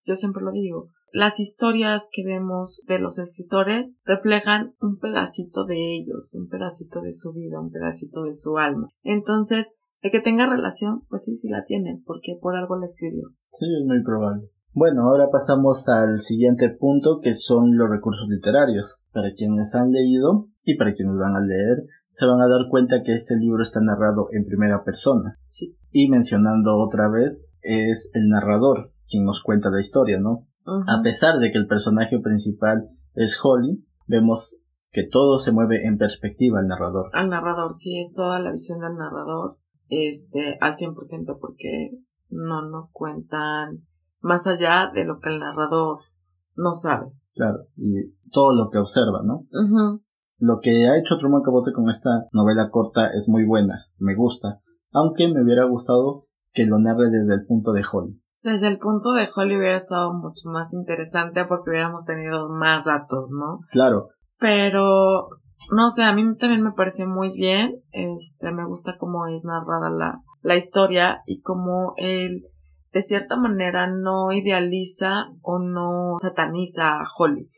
[0.05, 5.95] yo siempre lo digo, las historias que vemos de los escritores reflejan un pedacito de
[5.95, 8.89] ellos, un pedacito de su vida, un pedacito de su alma.
[9.03, 13.29] Entonces, el que tenga relación, pues sí, sí la tiene, porque por algo la escribió.
[13.53, 14.51] Sí, es muy probable.
[14.75, 19.03] Bueno, ahora pasamos al siguiente punto que son los recursos literarios.
[19.13, 23.03] Para quienes han leído y para quienes van a leer, se van a dar cuenta
[23.03, 25.39] que este libro está narrado en primera persona.
[25.47, 25.77] Sí.
[25.91, 30.49] Y mencionando otra vez, es el narrador quien nos cuenta la historia, ¿no?
[30.65, 35.99] A pesar de que el personaje principal es Holly, vemos que todo se mueve en
[35.99, 37.11] perspectiva al narrador.
[37.13, 39.59] Al narrador, sí, es toda la visión del narrador,
[39.89, 41.91] este, al 100% porque
[42.29, 43.87] no nos cuentan
[44.23, 45.99] más allá de lo que el narrador
[46.55, 47.13] no sabe.
[47.35, 49.47] Claro, y todo lo que observa, ¿no?
[50.39, 54.61] Lo que ha hecho Truman Capote con esta novela corta es muy buena, me gusta,
[54.93, 58.23] aunque me hubiera gustado que lo narre desde el punto de Holly.
[58.43, 63.31] Desde el punto de Holly hubiera estado mucho más interesante porque hubiéramos tenido más datos,
[63.33, 63.61] ¿no?
[63.71, 64.09] Claro.
[64.39, 65.29] Pero,
[65.71, 67.83] no sé, a mí también me parece muy bien.
[67.93, 72.43] Este, me gusta cómo es narrada la, la historia y cómo él,
[72.93, 77.51] de cierta manera, no idealiza o no sataniza a Holly.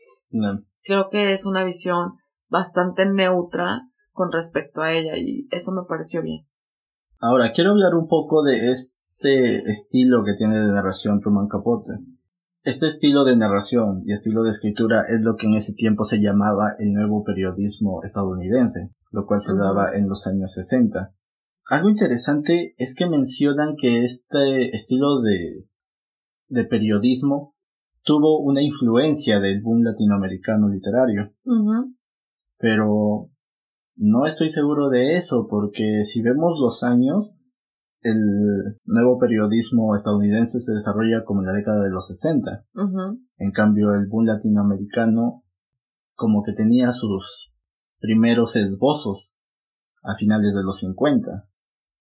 [0.83, 2.13] Creo que es una visión
[2.47, 6.47] bastante neutra con respecto a ella y eso me pareció bien.
[7.19, 11.93] Ahora, quiero hablar un poco de este estilo que tiene de narración Truman Capote.
[12.63, 16.21] Este estilo de narración y estilo de escritura es lo que en ese tiempo se
[16.21, 21.13] llamaba el nuevo periodismo estadounidense, lo cual se daba en los años 60.
[21.67, 25.67] Algo interesante es que mencionan que este estilo de,
[26.47, 27.55] de periodismo
[28.03, 31.33] tuvo una influencia del boom latinoamericano literario.
[32.57, 33.31] Pero
[33.95, 37.33] no estoy seguro de eso, porque si vemos los años,
[38.01, 42.65] el nuevo periodismo estadounidense se desarrolla como en la década de los 60.
[43.37, 45.43] En cambio, el boom latinoamericano
[46.13, 47.51] como que tenía sus
[47.99, 49.39] primeros esbozos
[50.03, 51.49] a finales de los 50.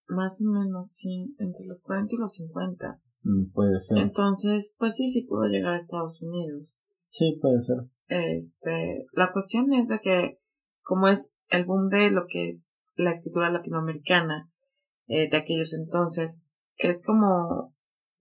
[0.07, 3.01] Más o menos, sí, entre los 40 y los 50.
[3.23, 3.99] Mm, puede ser.
[3.99, 6.79] Entonces, pues sí, sí pudo llegar a Estados Unidos.
[7.09, 7.79] Sí, puede ser.
[8.09, 10.41] Este, la cuestión es de que,
[10.85, 14.53] como es el boom de lo que es la escritura latinoamericana,
[15.07, 16.43] eh, de aquellos entonces.
[16.77, 17.75] Es como,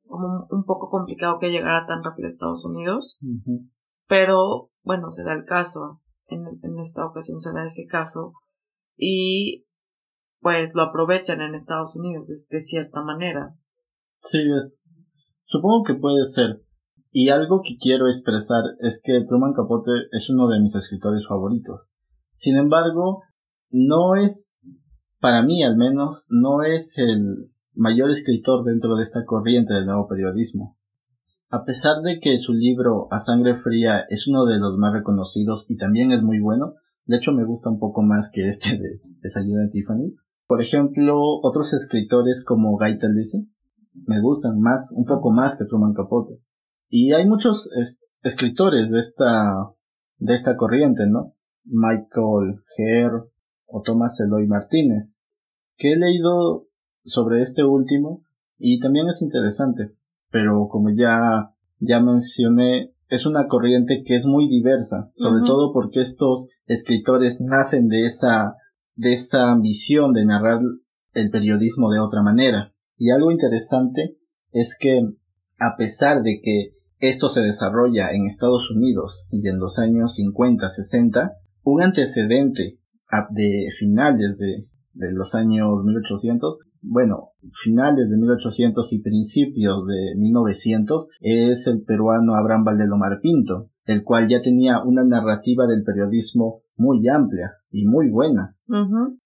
[0.07, 3.19] como un poco complicado que llegara tan rápido a Estados Unidos,
[4.07, 8.33] pero bueno, se da el caso, en, en esta ocasión se da ese caso,
[8.95, 9.65] y
[10.43, 13.55] pues lo aprovechan en Estados Unidos de, cierta manera.
[14.21, 14.39] Sí,
[15.45, 16.63] supongo que puede ser.
[17.11, 21.89] Y algo que quiero expresar es que Truman Capote es uno de mis escritores favoritos.
[22.35, 23.23] Sin embargo,
[23.71, 24.59] no es
[25.19, 30.05] para mí al menos, no es el mayor escritor dentro de esta corriente del nuevo
[30.05, 30.77] periodismo.
[31.49, 35.65] A pesar de que su libro A Sangre Fría es uno de los más reconocidos
[35.69, 36.73] y también es muy bueno,
[37.05, 40.13] de hecho me gusta un poco más que este de Desayuno de Tiffany.
[40.53, 43.47] Por ejemplo, otros escritores como Guy Talese
[44.05, 46.43] me gustan más, un poco más que Truman Capote.
[46.89, 47.71] Y hay muchos
[48.21, 49.71] escritores de esta,
[50.19, 51.33] de esta corriente, ¿no?
[51.63, 53.31] Michael Herr,
[53.65, 55.23] o Tomás Eloy Martínez,
[55.75, 56.67] que he leído
[57.03, 58.23] sobre este último
[58.59, 59.97] y también es interesante,
[60.29, 66.01] pero como ya, ya mencioné, es una corriente que es muy diversa, sobre todo porque
[66.01, 68.55] estos escritores nacen de esa,
[68.95, 70.59] de esa ambición de narrar
[71.13, 72.73] el periodismo de otra manera.
[72.97, 74.17] Y algo interesante
[74.51, 75.01] es que,
[75.59, 80.69] a pesar de que esto se desarrolla en Estados Unidos y en los años 50,
[80.69, 82.79] 60, un antecedente
[83.31, 91.67] de finales de los años 1800, bueno, finales de 1800 y principios de 1900, es
[91.67, 97.53] el peruano Abraham Valdelomar Pinto, el cual ya tenía una narrativa del periodismo muy amplia
[97.69, 98.55] y muy buena.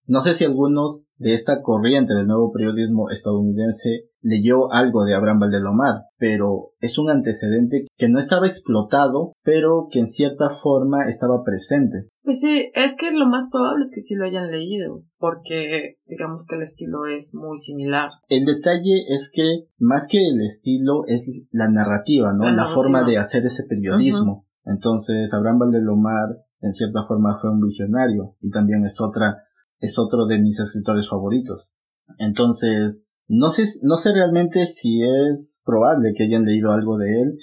[0.05, 5.39] No sé si algunos de esta corriente del nuevo periodismo estadounidense leyó algo de Abraham
[5.39, 11.43] Valdelomar, pero es un antecedente que no estaba explotado, pero que en cierta forma estaba
[11.43, 12.09] presente.
[12.23, 16.45] Pues sí, es que lo más probable es que sí lo hayan leído, porque digamos
[16.45, 18.09] que el estilo es muy similar.
[18.27, 22.51] El detalle es que más que el estilo es la narrativa, ¿no?
[22.51, 24.45] La, forma de hacer ese periodismo.
[24.65, 29.43] Entonces, Abraham Valdelomar en cierta forma fue un visionario y también es otra
[29.79, 31.73] es otro de mis escritores favoritos.
[32.19, 37.37] Entonces, no sé, no sé realmente si es probable que hayan leído algo de él,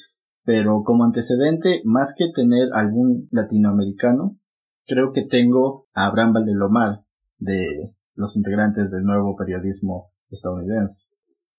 [0.44, 4.38] pero como antecedente, más que tener algún latinoamericano,
[4.86, 7.04] creo que tengo a Abraham Valdelomar,
[7.38, 11.04] de los integrantes del nuevo periodismo estadounidense.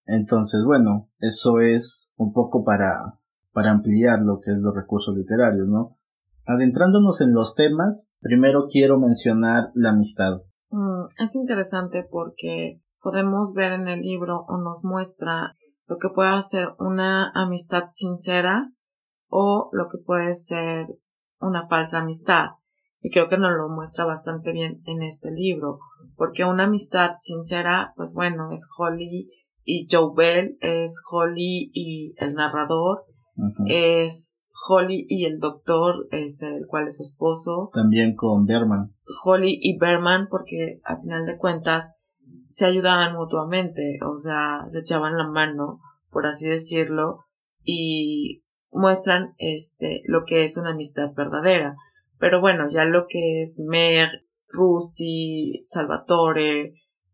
[0.06, 3.20] Entonces, bueno, eso es un poco para,
[3.52, 5.95] para ampliar lo que es los recursos literarios, ¿no?
[6.48, 10.38] Adentrándonos en los temas, primero quiero mencionar la amistad.
[10.70, 15.56] Mm, es interesante porque podemos ver en el libro o nos muestra
[15.88, 18.72] lo que puede ser una amistad sincera
[19.28, 20.88] o lo que puede ser
[21.40, 22.50] una falsa amistad.
[23.02, 25.80] Y creo que nos lo muestra bastante bien en este libro,
[26.16, 29.30] porque una amistad sincera, pues bueno, es Holly
[29.64, 33.04] y Joe Bell, es Holly y el narrador,
[33.68, 37.70] es Holly y el doctor, este, el cual es su esposo.
[37.74, 38.96] También con Berman.
[39.24, 41.96] Holly y Berman, porque al final de cuentas
[42.48, 47.26] se ayudaban mutuamente, o sea, se echaban la mano, por así decirlo,
[47.64, 51.76] y muestran este lo que es una amistad verdadera.
[52.18, 54.10] Pero bueno, ya lo que es Meg,
[54.48, 56.74] Rusty, Salvatore,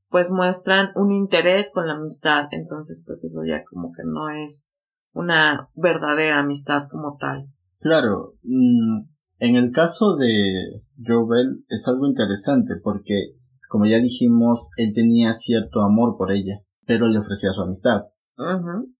[0.09, 4.70] pues muestran un interés con la amistad, entonces pues eso ya como que no es
[5.13, 7.47] una verdadera amistad como tal.
[7.79, 9.05] Claro, mm,
[9.39, 13.35] en el caso de Jovel es algo interesante porque,
[13.69, 18.01] como ya dijimos, él tenía cierto amor por ella, pero le ofrecía su amistad.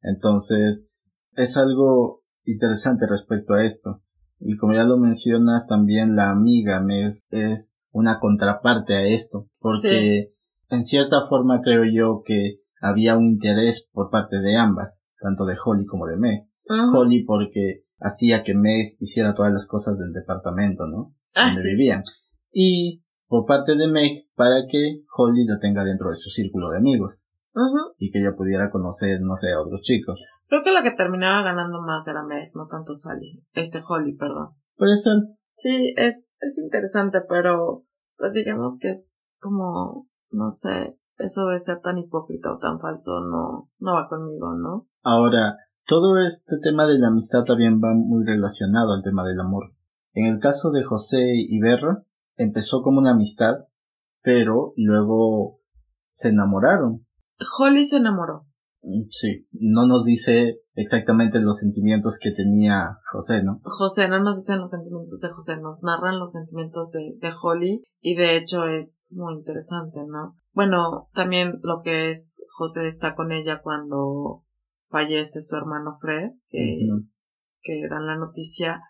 [0.02, 0.90] Entonces,
[1.34, 4.02] es algo interesante respecto a esto.
[4.40, 6.84] Y como ya lo mencionas, también la amiga
[7.30, 10.32] es una contraparte a esto, porque
[10.70, 15.56] en cierta forma creo yo que había un interés por parte de ambas tanto de
[15.64, 16.48] Holly como de Meg.
[16.94, 21.16] Holly porque hacía que Meg hiciera todas las cosas del departamento, ¿no?
[21.36, 22.04] Ah, Donde vivían.
[22.52, 26.78] Y por parte de Meg para que Holly lo tenga dentro de su círculo de
[26.78, 27.28] amigos.
[27.98, 30.26] Y que ella pudiera conocer, no sé, a otros chicos.
[30.48, 33.44] Creo que la que terminaba ganando más era Meg, no tanto Sally.
[33.54, 34.56] Este Holly, perdón.
[34.78, 35.18] Puede ser.
[35.56, 37.86] Sí, es, es interesante, pero
[38.18, 43.20] pues digamos que es como, no sé, eso de ser tan hipócrita o tan falso
[43.22, 44.88] no, no va conmigo, ¿no?
[45.04, 49.74] Ahora, todo este tema de la amistad también va muy relacionado al tema del amor.
[50.14, 53.56] En el caso de José y Berra, empezó como una amistad,
[54.22, 55.60] pero luego
[56.14, 57.06] se enamoraron.
[57.60, 58.48] Holly se enamoró.
[58.84, 63.62] Mm, sí, no nos dice exactamente los sentimientos que tenía José, ¿no?
[63.64, 67.84] José, no nos dicen los sentimientos de José, nos narran los sentimientos de, de Holly
[68.00, 70.36] y de hecho es muy interesante, ¿no?
[70.54, 74.44] Bueno, también lo que es José está con ella cuando
[74.92, 76.88] fallece su hermano Fred, que,
[77.62, 78.82] que dan la noticia,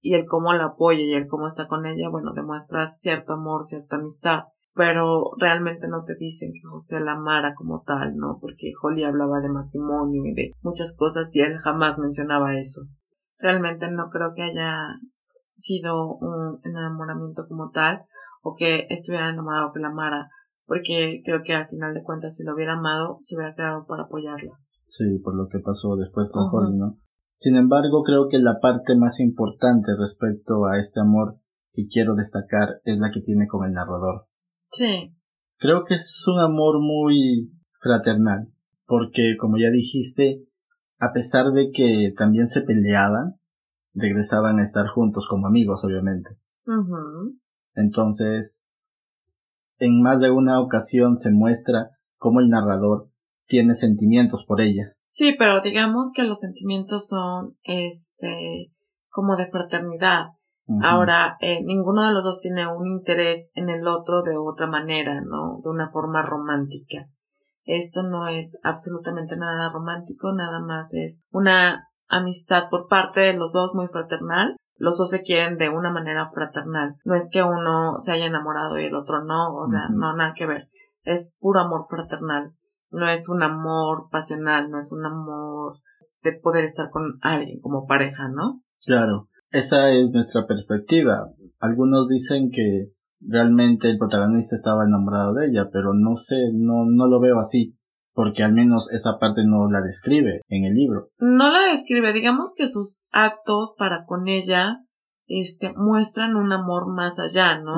[0.00, 3.64] y el cómo la apoya y el cómo está con ella, bueno, demuestra cierto amor,
[3.64, 4.44] cierta amistad,
[4.74, 8.38] pero realmente no te dicen que José la amara como tal, ¿no?
[8.40, 12.82] Porque Holly hablaba de matrimonio y de muchas cosas y él jamás mencionaba eso.
[13.38, 14.74] Realmente no creo que haya
[15.54, 18.04] sido un enamoramiento como tal
[18.42, 20.30] o que estuviera enamorado que la amara,
[20.64, 24.04] porque creo que al final de cuentas si lo hubiera amado se hubiera quedado para
[24.04, 24.58] apoyarla.
[24.90, 26.98] Sí, por lo que pasó después con Holly, ¿no?
[27.36, 31.38] Sin embargo, creo que la parte más importante respecto a este amor
[31.72, 34.26] que quiero destacar es la que tiene con el narrador.
[34.66, 35.14] Sí.
[35.58, 38.52] Creo que es un amor muy fraternal,
[38.84, 40.44] porque como ya dijiste,
[40.98, 43.40] a pesar de que también se peleaban,
[43.94, 46.30] regresaban a estar juntos como amigos, obviamente.
[47.76, 48.84] Entonces,
[49.78, 53.09] en más de una ocasión se muestra cómo el narrador
[53.50, 54.94] tiene sentimientos por ella.
[55.04, 58.72] Sí, pero digamos que los sentimientos son, este,
[59.08, 60.28] como de fraternidad.
[60.82, 65.20] Ahora, eh, ninguno de los dos tiene un interés en el otro de otra manera,
[65.20, 65.58] ¿no?
[65.64, 67.08] De una forma romántica.
[67.64, 73.52] Esto no es absolutamente nada romántico, nada más es una amistad por parte de los
[73.52, 74.54] dos muy fraternal.
[74.76, 76.94] Los dos se quieren de una manera fraternal.
[77.04, 80.34] No es que uno se haya enamorado y el otro no, o sea, no, nada
[80.36, 80.70] que ver
[81.04, 82.54] es puro amor fraternal,
[82.90, 85.74] no es un amor pasional, no es un amor
[86.22, 88.62] de poder estar con alguien como pareja, ¿no?
[88.84, 91.30] Claro, esa es nuestra perspectiva.
[91.58, 97.06] Algunos dicen que realmente el protagonista estaba enamorado de ella, pero no sé, no, no
[97.06, 97.76] lo veo así,
[98.12, 101.10] porque al menos esa parte no la describe en el libro.
[101.18, 104.78] No la describe, digamos que sus actos para con ella,
[105.26, 107.74] este, muestran un amor más allá, ¿no?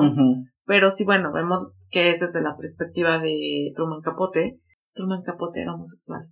[0.65, 4.59] Pero sí, bueno, vemos que es desde la perspectiva de Truman Capote.
[4.93, 6.29] Truman Capote era homosexual.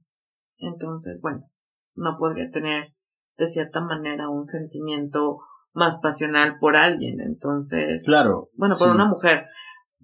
[0.58, 1.50] Entonces, bueno,
[1.96, 2.94] no podría tener
[3.38, 5.40] de cierta manera un sentimiento
[5.74, 7.20] más pasional por alguien.
[7.22, 8.50] Entonces, claro.
[8.56, 9.46] Bueno, por una mujer,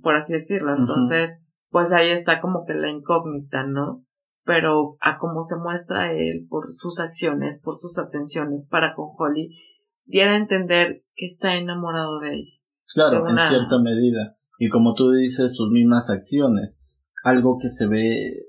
[0.01, 0.75] por así decirlo.
[0.75, 4.05] Entonces, pues ahí está como que la incógnita, ¿no?
[4.43, 9.57] Pero a cómo se muestra él por sus acciones, por sus atenciones para con Holly,
[10.05, 12.57] diera a entender que está enamorado de ella.
[12.93, 14.37] Claro, en cierta medida.
[14.57, 16.81] Y como tú dices, sus mismas acciones.
[17.27, 18.47] Algo que se ve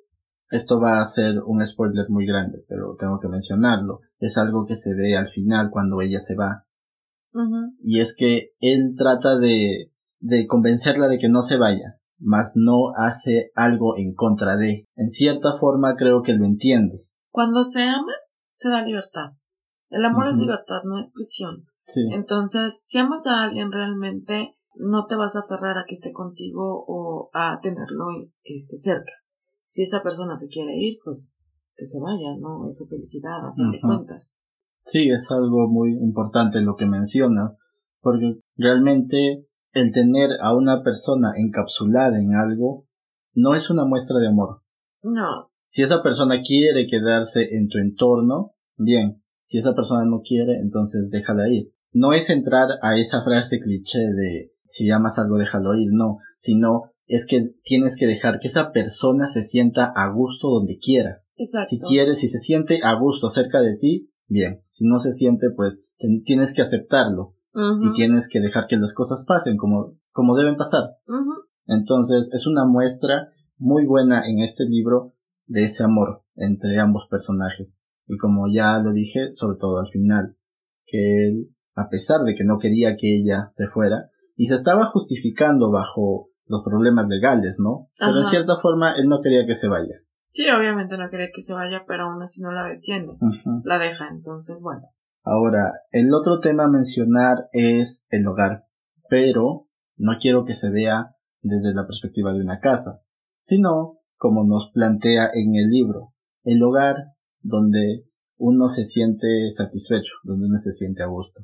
[0.50, 4.00] esto va a ser un spoiler muy grande, pero tengo que mencionarlo.
[4.18, 6.64] Es algo que se ve al final cuando ella se va.
[7.82, 12.92] Y es que él trata de, de convencerla de que no se vaya, mas no
[12.96, 14.86] hace algo en contra de.
[14.96, 17.06] En cierta forma creo que lo entiende.
[17.30, 18.12] Cuando se ama,
[18.54, 19.34] se da libertad.
[19.90, 21.66] El amor es libertad, no es prisión.
[22.10, 26.84] Entonces, si amas a alguien realmente, no te vas a aferrar a que esté contigo
[26.86, 28.06] o a tenerlo
[28.44, 29.12] este, cerca
[29.68, 31.44] si esa persona se quiere ir, pues
[31.76, 32.66] que se vaya, ¿no?
[32.66, 34.40] Es su felicidad, a fin de cuentas.
[34.86, 37.54] Sí, es algo muy importante lo que menciona,
[38.00, 42.88] porque realmente el tener a una persona encapsulada en algo
[43.34, 44.62] no es una muestra de amor.
[45.02, 45.50] No.
[45.66, 49.22] Si esa persona quiere quedarse en tu entorno, bien.
[49.44, 51.74] Si esa persona no quiere, entonces déjala ir.
[51.92, 56.92] No es entrar a esa frase cliché de si amas algo déjalo ir, no, sino
[57.06, 61.22] es que tienes que dejar que esa persona se sienta a gusto donde quiera.
[61.36, 61.70] Exacto.
[61.70, 64.62] Si quiere, si se siente a gusto cerca de ti, bien.
[64.66, 65.94] Si no se siente, pues
[66.24, 67.34] tienes que aceptarlo.
[67.82, 70.98] Y tienes que dejar que las cosas pasen como, como deben pasar.
[71.66, 75.16] Entonces, es una muestra muy buena en este libro
[75.46, 77.76] de ese amor entre ambos personajes.
[78.06, 80.36] Y como ya lo dije, sobre todo al final,
[80.86, 84.86] que él, a pesar de que no quería que ella se fuera, y se estaba
[84.86, 87.90] justificando bajo los problemas legales, ¿no?
[87.98, 90.00] Pero en cierta forma él no quería que se vaya.
[90.28, 93.18] Sí, obviamente no quería que se vaya, pero aún así no la detiene.
[93.64, 94.82] La deja, entonces, bueno.
[95.24, 98.64] Ahora, el otro tema a mencionar es el hogar,
[99.10, 99.66] pero
[99.96, 103.02] no quiero que se vea desde la perspectiva de una casa,
[103.42, 106.14] sino como nos plantea en el libro,
[106.44, 106.94] el hogar
[107.40, 108.04] donde
[108.36, 111.42] uno se siente satisfecho, donde uno se siente a gusto.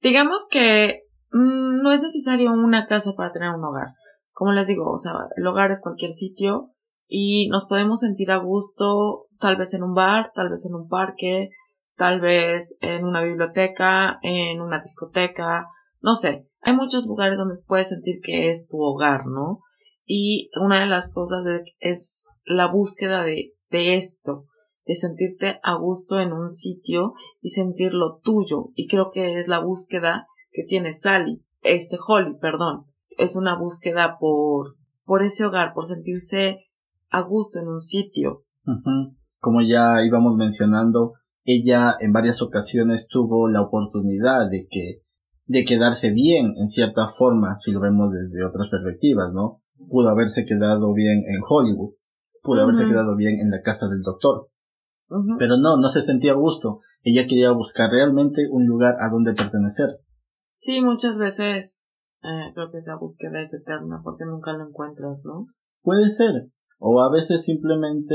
[0.00, 1.05] Digamos que
[1.38, 3.88] mm, no es necesario una casa para tener un hogar
[4.36, 6.74] como les digo, o sea, el hogar es cualquier sitio
[7.08, 10.88] y nos podemos sentir a gusto tal vez en un bar, tal vez en un
[10.88, 11.48] parque,
[11.96, 15.68] tal vez en una biblioteca, en una discoteca,
[16.02, 19.60] no sé, hay muchos lugares donde puedes sentir que es tu hogar, ¿no?
[20.04, 21.42] Y una de las cosas
[21.78, 24.44] es la búsqueda de, de esto,
[24.84, 28.66] de sentirte a gusto en un sitio y sentirlo tuyo.
[28.74, 30.26] Y creo que es la búsqueda
[30.56, 32.86] que tiene Sally, este Holly, perdón
[33.18, 36.66] es una búsqueda por, por ese hogar, por sentirse
[37.10, 38.44] a gusto en un sitio.
[39.40, 45.02] Como ya íbamos mencionando, ella en varias ocasiones tuvo la oportunidad de que
[45.48, 49.62] de quedarse bien en cierta forma, si lo vemos desde otras perspectivas, ¿no?
[49.88, 51.94] Pudo haberse quedado bien en Hollywood,
[52.42, 54.48] pudo haberse quedado bien en la casa del doctor.
[55.38, 56.80] Pero no, no se sentía a gusto.
[57.04, 60.00] Ella quería buscar realmente un lugar a donde pertenecer.
[60.58, 61.86] Sí, muchas veces
[62.22, 65.48] eh, creo que esa búsqueda es eterna porque nunca lo encuentras, ¿no?
[65.82, 66.50] Puede ser.
[66.78, 68.14] O a veces simplemente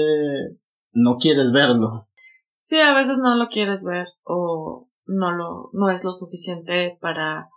[0.91, 2.09] no quieres verlo.
[2.57, 7.49] Sí, a veces no lo quieres ver o no lo, no es lo suficiente para,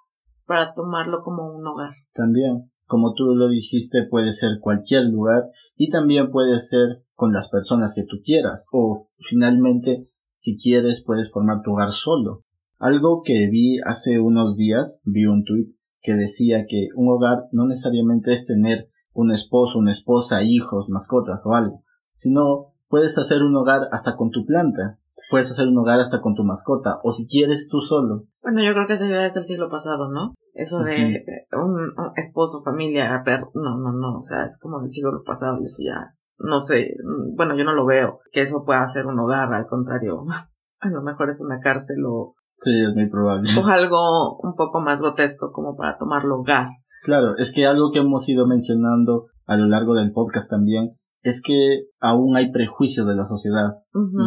[0.45, 1.95] para tomarlo como un hogar.
[2.13, 5.45] También, como tú lo dijiste, puede ser cualquier lugar
[5.77, 10.05] y también puede ser con las personas que tú quieras o finalmente
[10.37, 12.45] si quieres puedes formar tu hogar solo.
[12.85, 15.69] Algo que vi hace unos días, vi un tweet
[16.03, 21.41] que decía que un hogar no necesariamente es tener un esposo, una esposa, hijos, mascotas
[21.47, 21.83] o algo,
[22.13, 24.99] sino puedes hacer un hogar hasta con tu planta,
[25.31, 28.27] puedes hacer un hogar hasta con tu mascota, o si quieres tú solo.
[28.43, 30.35] Bueno, yo creo que esa idea es del siglo pasado, ¿no?
[30.53, 35.11] Eso de un, esposo, familia, perro, no, no, no, o sea, es como del siglo
[35.25, 36.95] pasado y eso ya, no sé,
[37.35, 40.27] bueno, yo no lo veo, que eso pueda ser un hogar, al contrario,
[40.81, 43.51] a lo mejor es una cárcel o Sí, es muy probable.
[43.59, 46.69] O algo un poco más grotesco como para tomarlo hogar.
[47.03, 50.91] Claro, es que algo que hemos ido mencionando a lo largo del podcast también,
[51.23, 53.79] es que aún hay prejuicios de la sociedad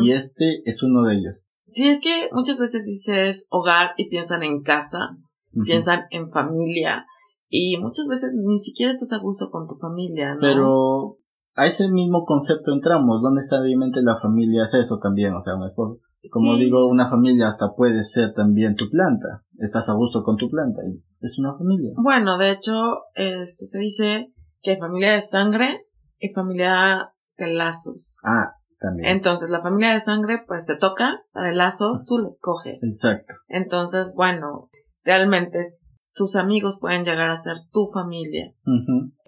[0.02, 1.48] y este es uno de ellos.
[1.70, 5.18] Sí, es que muchas veces dices hogar y piensan en casa,
[5.64, 7.06] piensan en familia
[7.50, 10.42] y muchas veces ni siquiera estás a gusto con tu familia, ¿no?
[10.42, 11.18] Pero
[11.56, 15.68] a ese mismo concepto entramos, ¿dónde necesariamente la familia es eso también, o sea, un
[15.68, 16.00] esposo.
[16.34, 19.44] Como digo, una familia hasta puede ser también tu planta.
[19.58, 21.92] Estás a gusto con tu planta y es una familia.
[21.98, 25.88] Bueno, de hecho, este se dice que hay familia de sangre
[26.20, 28.18] y familia de lazos.
[28.24, 29.10] Ah, también.
[29.10, 32.84] Entonces, la familia de sangre, pues te toca, la de lazos, tú la escoges.
[32.84, 33.34] Exacto.
[33.48, 34.70] Entonces, bueno,
[35.04, 35.64] realmente
[36.14, 38.54] tus amigos pueden llegar a ser tu familia.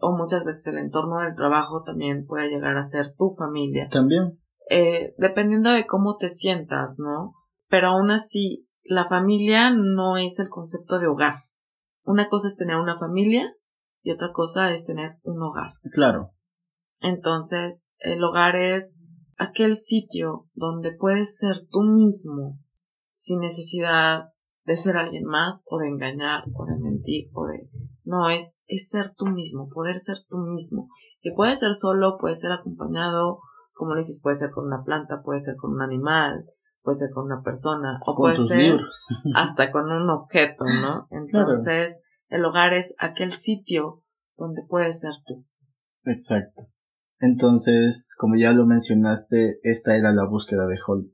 [0.01, 3.87] O muchas veces el entorno del trabajo también puede llegar a ser tu familia.
[3.89, 4.39] También.
[4.69, 7.33] Eh, dependiendo de cómo te sientas, ¿no?
[7.67, 11.33] Pero aún así, la familia no es el concepto de hogar.
[12.03, 13.53] Una cosa es tener una familia
[14.03, 15.71] y otra cosa es tener un hogar.
[15.91, 16.33] Claro.
[17.01, 18.97] Entonces, el hogar es
[19.37, 22.59] aquel sitio donde puedes ser tú mismo
[23.09, 24.29] sin necesidad
[24.65, 27.69] de ser alguien más o de engañar o de mentir o de
[28.03, 30.89] no es es ser tú mismo poder ser tú mismo
[31.21, 33.39] y puede ser solo puede ser acompañado
[33.79, 36.45] como le dices puede ser con una planta puede ser con un animal
[36.81, 38.79] puede ser con una persona o puede ser
[39.35, 44.03] hasta con un objeto no entonces el hogar es aquel sitio
[44.37, 45.45] donde puedes ser tú
[46.03, 46.63] exacto
[47.19, 51.13] entonces, como ya lo mencionaste, esta era la búsqueda de Holly.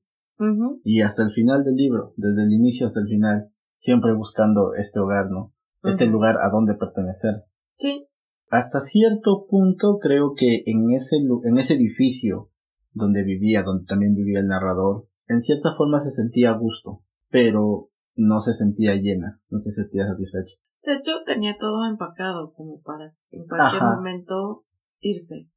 [0.84, 5.00] Y hasta el final del libro, desde el inicio hasta el final, siempre buscando este
[5.00, 5.54] hogar, ¿no?
[5.84, 7.46] Este lugar a donde pertenecer.
[7.76, 8.08] Sí.
[8.50, 12.52] Hasta cierto punto creo que en ese, en ese edificio
[12.96, 17.92] donde vivía, donde también vivía el narrador, en cierta forma se sentía a gusto, pero
[18.16, 20.56] no se sentía llena, no se sentía satisfecha.
[20.84, 24.66] De hecho, tenía todo empacado como para en cualquier momento
[25.02, 25.50] irse.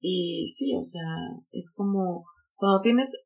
[0.00, 1.02] Y sí, o sea,
[1.50, 2.24] es como
[2.54, 3.16] cuando tienes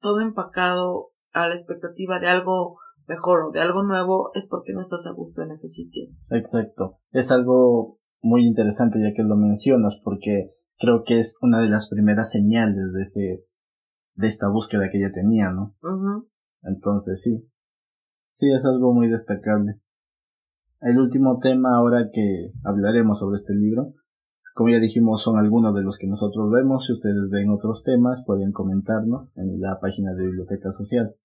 [0.00, 4.80] todo empacado a la expectativa de algo mejor o de algo nuevo, es porque no
[4.80, 6.08] estás a gusto en ese sitio.
[6.30, 6.98] Exacto.
[7.12, 11.88] Es algo muy interesante ya que lo mencionas, porque creo que es una de las
[11.88, 13.46] primeras señales de este,
[14.14, 15.76] de esta búsqueda que ella tenía, ¿no?
[16.62, 17.48] Entonces sí.
[18.32, 19.80] Sí, es algo muy destacable.
[20.80, 23.94] El último tema ahora que hablaremos sobre este libro
[24.54, 26.86] como ya dijimos, son algunos de los que nosotros vemos.
[26.86, 31.16] Si ustedes ven otros temas, pueden comentarnos en la página de Biblioteca Social.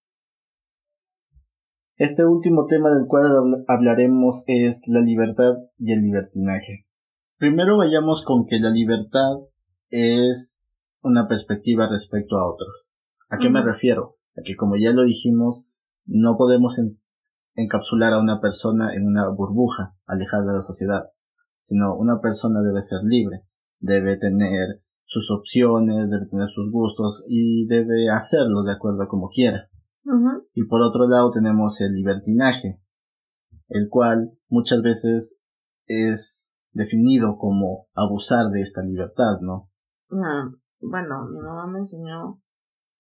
[1.96, 6.86] Este último tema del cual hablaremos es la libertad y el libertinaje.
[7.40, 9.38] Primero vayamos con que la libertad
[9.90, 10.68] es
[11.02, 12.92] una perspectiva respecto a otros.
[13.30, 14.18] ¿A qué me refiero?
[14.38, 15.72] A que como ya lo dijimos,
[16.06, 16.78] no podemos
[17.56, 21.06] encapsular a una persona en una burbuja alejada de la sociedad
[21.60, 23.46] sino una persona debe ser libre,
[23.80, 29.30] debe tener sus opciones, debe tener sus gustos y debe hacerlo de acuerdo a como
[29.30, 29.70] quiera.
[30.56, 32.82] Y por otro lado tenemos el libertinaje,
[33.68, 35.46] el cual muchas veces
[35.86, 39.70] es definido como abusar de esta libertad, ¿no?
[40.12, 40.50] Ah,
[40.80, 42.42] bueno, mi mamá me enseñó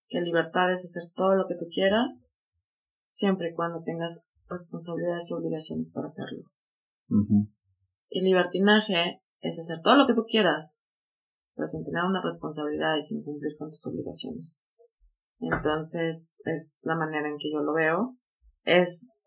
[0.07, 2.33] que libertad es hacer todo lo que tú quieras,
[3.05, 6.43] siempre y cuando tengas responsabilidades y obligaciones para hacerlo.
[8.09, 10.81] Y libertinaje es hacer todo lo que tú quieras,
[11.55, 14.63] pero sin tener una responsabilidad y sin cumplir con tus obligaciones.
[15.39, 18.17] Entonces, es la manera en que yo lo veo.
[18.63, 19.18] Es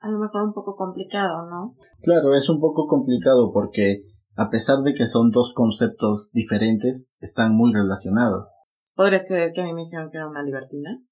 [0.00, 1.76] a lo mejor un poco complicado, ¿no?
[2.02, 4.04] Claro, es un poco complicado porque
[4.36, 8.50] a pesar de que son dos conceptos diferentes, están muy relacionados.
[8.94, 11.02] ¿Podrías creer que a mí me dijeron que era una libertina?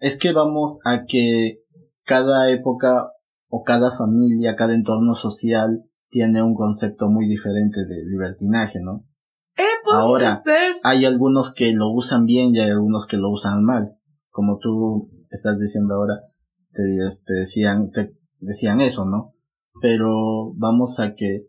[0.00, 1.62] Es que vamos a que
[2.04, 3.10] cada época
[3.48, 9.06] o cada familia, cada entorno social tiene un concepto muy diferente de libertinaje, ¿no?
[9.56, 10.74] Eh, Ahora, ser.
[10.82, 13.96] hay algunos que lo usan bien y hay algunos que lo usan mal.
[14.30, 16.20] Como tú estás diciendo ahora,
[16.72, 16.82] te,
[17.34, 19.34] decían, te decían eso, ¿no?
[19.80, 21.48] Pero vamos a que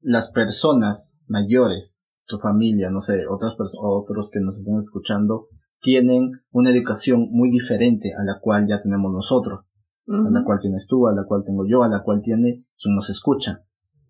[0.00, 5.48] las personas mayores, tu familia, no sé, otras otros que nos están escuchando,
[5.80, 9.64] tienen una educación muy diferente a la cual ya tenemos nosotros,
[10.08, 12.94] a la cual tienes tú, a la cual tengo yo, a la cual tiene quien
[12.94, 13.52] nos escucha.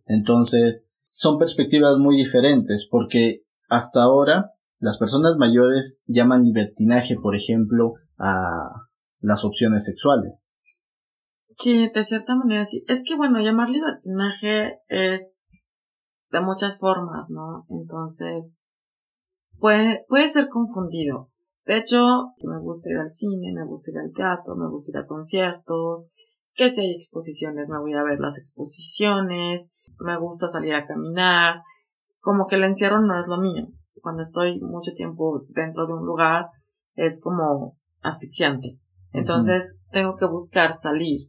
[0.06, 7.94] Entonces, son perspectivas muy diferentes porque hasta ahora las personas mayores llaman libertinaje, por ejemplo,
[8.18, 8.88] a
[9.20, 10.50] las opciones sexuales.
[11.54, 12.84] Sí, de cierta manera sí.
[12.88, 15.38] Es que bueno, llamar libertinaje es
[16.30, 17.66] de muchas formas, ¿no?
[17.68, 18.58] Entonces,
[19.58, 21.30] puede, puede ser confundido.
[21.64, 24.96] De hecho, me gusta ir al cine, me gusta ir al teatro, me gusta ir
[24.98, 26.08] a conciertos,
[26.54, 31.62] que si hay exposiciones me voy a ver las exposiciones, me gusta salir a caminar,
[32.20, 33.68] como que el encierro no es lo mío.
[34.00, 36.46] Cuando estoy mucho tiempo dentro de un lugar,
[36.94, 38.80] es como asfixiante.
[39.12, 41.20] Entonces, tengo que buscar salir.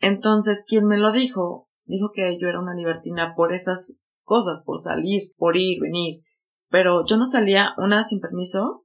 [0.00, 4.78] Entonces, quien me lo dijo, dijo que yo era una libertina por esas cosas, por
[4.78, 6.22] salir, por ir, venir.
[6.68, 8.84] Pero yo no salía, una, sin permiso.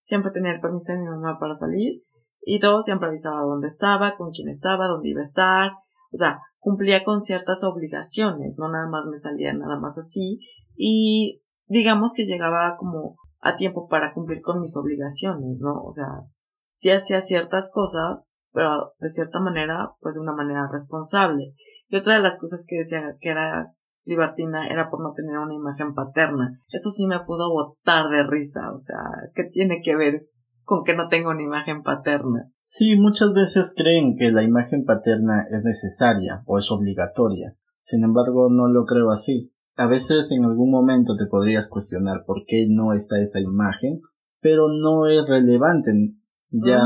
[0.00, 2.02] Siempre tenía el permiso de mi mamá para salir.
[2.42, 5.70] Y dos, siempre avisaba dónde estaba, con quién estaba, dónde iba a estar.
[6.12, 10.38] O sea, cumplía con ciertas obligaciones, no nada más me salía nada más así.
[10.76, 15.82] Y digamos que llegaba como a tiempo para cumplir con mis obligaciones, ¿no?
[15.82, 16.06] O sea,
[16.72, 21.54] sí hacía ciertas cosas, pero de cierta manera, pues de una manera responsable.
[21.88, 23.74] Y otra de las cosas que decía que era
[24.04, 26.62] libertina era por no tener una imagen paterna.
[26.68, 29.00] Eso sí me pudo botar de risa, o sea,
[29.34, 30.28] ¿qué tiene que ver
[30.64, 32.52] con que no tengo una imagen paterna?
[32.60, 37.56] Sí, muchas veces creen que la imagen paterna es necesaria o es obligatoria.
[37.80, 39.52] Sin embargo, no lo creo así.
[39.76, 44.00] A veces en algún momento te podrías cuestionar por qué no está esa imagen,
[44.40, 45.90] pero no es relevante.
[46.50, 46.80] Ya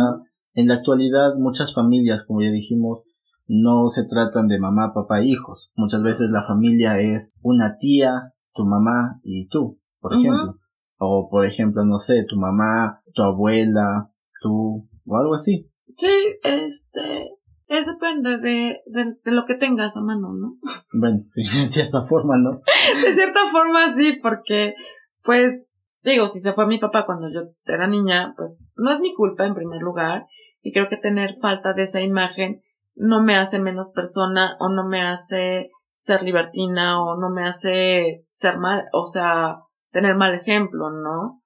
[0.58, 3.04] en la actualidad muchas familias, como ya dijimos,
[3.46, 5.70] no se tratan de mamá, papá, hijos.
[5.76, 10.58] Muchas veces la familia es una tía, tu mamá y tú, por ejemplo.
[10.98, 14.10] O por ejemplo, no sé, tu mamá, tu abuela,
[14.42, 15.70] tú, o algo así.
[15.92, 16.10] Sí,
[16.42, 17.36] este,
[17.68, 20.58] es depende de, de, lo que tengas a mano, ¿no?
[20.92, 22.62] Bueno, sí, en cierta forma, ¿no?
[23.04, 24.74] de cierta forma sí, porque,
[25.22, 29.14] pues, digo, si se fue mi papá cuando yo era niña, pues no es mi
[29.14, 30.26] culpa en primer lugar,
[30.62, 32.60] y creo que tener falta de esa imagen
[32.94, 38.24] no me hace menos persona o no me hace ser libertina o no me hace
[38.28, 39.58] ser mal, o sea,
[39.90, 41.42] tener mal ejemplo, ¿no?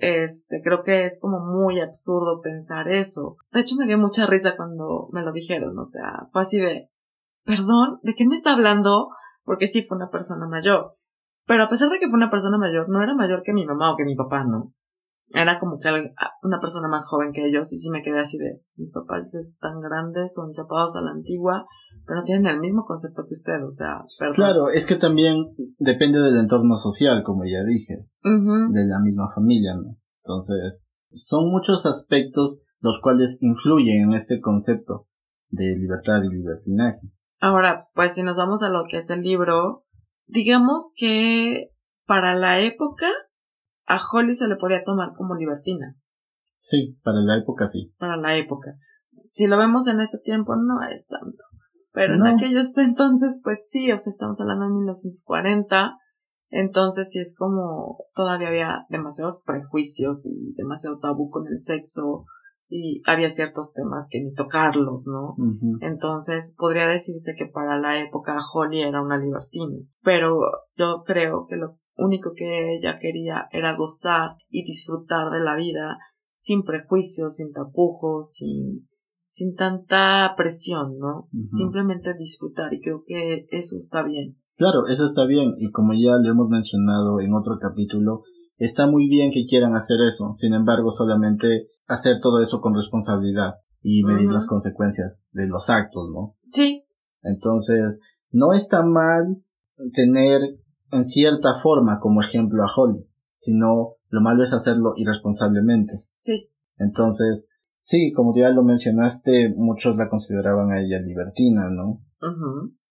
[0.00, 3.36] Este, creo que es como muy absurdo pensar eso.
[3.52, 6.90] De hecho, me dio mucha risa cuando me lo dijeron, o sea, fue así de,
[7.44, 9.08] perdón, ¿de qué me está hablando?
[9.44, 10.96] Porque sí fue una persona mayor.
[11.46, 13.92] Pero a pesar de que fue una persona mayor, no era mayor que mi mamá
[13.92, 14.74] o que mi papá, ¿no?
[15.34, 15.88] Era como que
[16.42, 19.80] una persona más joven que ellos y sí me quedé así de, mis papás están
[19.80, 21.66] grandes, son chapados a la antigua,
[22.06, 24.34] pero no tienen el mismo concepto que usted, o sea, perdón.
[24.34, 29.74] Claro, es que también depende del entorno social, como ya dije, de la misma familia,
[29.74, 29.98] ¿no?
[30.22, 35.08] Entonces, son muchos aspectos los cuales influyen en este concepto
[35.48, 37.10] de libertad y libertinaje.
[37.40, 39.84] Ahora, pues si nos vamos a lo que es el libro,
[40.26, 41.72] digamos que
[42.06, 43.08] para la época
[43.86, 45.96] a Holly se le podía tomar como libertina.
[46.60, 47.94] Sí, para la época sí.
[47.98, 48.76] Para la época.
[49.32, 51.42] Si lo vemos en este tiempo, no es tanto.
[51.92, 55.96] Pero en aquellos entonces, pues sí, o sea, estamos hablando de 1940,
[56.50, 62.24] entonces sí es como todavía había demasiados prejuicios y demasiado tabú con el sexo
[62.68, 65.36] y había ciertos temas que ni tocarlos, ¿no?
[65.80, 70.40] Entonces podría decirse que para la época Holly era una libertina, pero
[70.74, 75.98] yo creo que lo único que ella quería era gozar y disfrutar de la vida
[76.32, 78.86] sin prejuicios, sin tapujos, sin
[79.28, 81.28] sin tanta presión, ¿no?
[81.42, 84.38] Simplemente disfrutar y creo que eso está bien.
[84.56, 88.22] Claro, eso está bien y como ya lo hemos mencionado en otro capítulo,
[88.56, 93.56] está muy bien que quieran hacer eso, sin embargo solamente hacer todo eso con responsabilidad
[93.82, 96.36] y medir las consecuencias de los actos, ¿no?
[96.44, 96.84] Sí.
[97.22, 99.42] Entonces, no está mal
[99.92, 100.40] tener
[100.96, 105.92] en cierta forma como ejemplo a Holly, sino lo malo es hacerlo irresponsablemente.
[106.14, 106.50] Sí.
[106.78, 107.50] Entonces,
[107.88, 112.02] Sí, como ya lo mencionaste, muchos la consideraban a ella libertina, ¿no?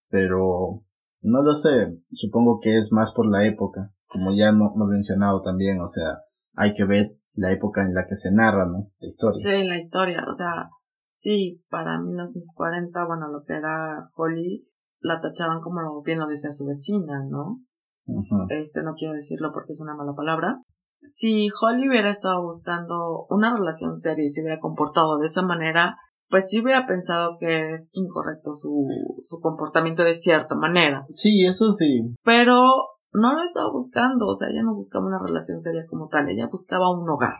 [0.08, 0.84] Pero
[1.20, 5.82] no lo sé, supongo que es más por la época, como ya hemos mencionado también,
[5.82, 6.22] o sea,
[6.54, 8.90] hay que ver la época en la que se narra, ¿no?
[8.98, 9.38] La historia.
[9.38, 10.70] Sí, la historia, o sea,
[11.10, 14.66] sí, para 1940, bueno, lo que era Holly,
[15.00, 17.60] la tachaban como bien lo decía su vecina, ¿no?
[18.48, 20.60] Este no quiero decirlo porque es una mala palabra,
[21.02, 25.96] si Holly hubiera estado buscando una relación seria y se hubiera comportado de esa manera,
[26.28, 28.86] pues sí hubiera pensado que es incorrecto su,
[29.22, 31.06] su comportamiento de cierta manera.
[31.10, 32.14] Sí, eso sí.
[32.24, 32.66] Pero
[33.12, 36.48] no lo estaba buscando, o sea, ella no buscaba una relación seria como tal, ella
[36.50, 37.34] buscaba un hogar.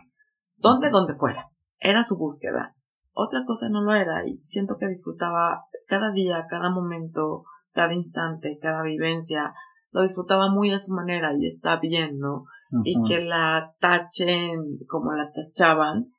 [0.55, 1.51] Donde, donde fuera.
[1.79, 2.75] Era su búsqueda.
[3.13, 8.57] Otra cosa no lo era y siento que disfrutaba cada día, cada momento, cada instante,
[8.61, 9.53] cada vivencia.
[9.91, 12.45] Lo disfrutaba muy a su manera y está bien, ¿no?
[12.83, 16.13] y que la tachen como la tachaban,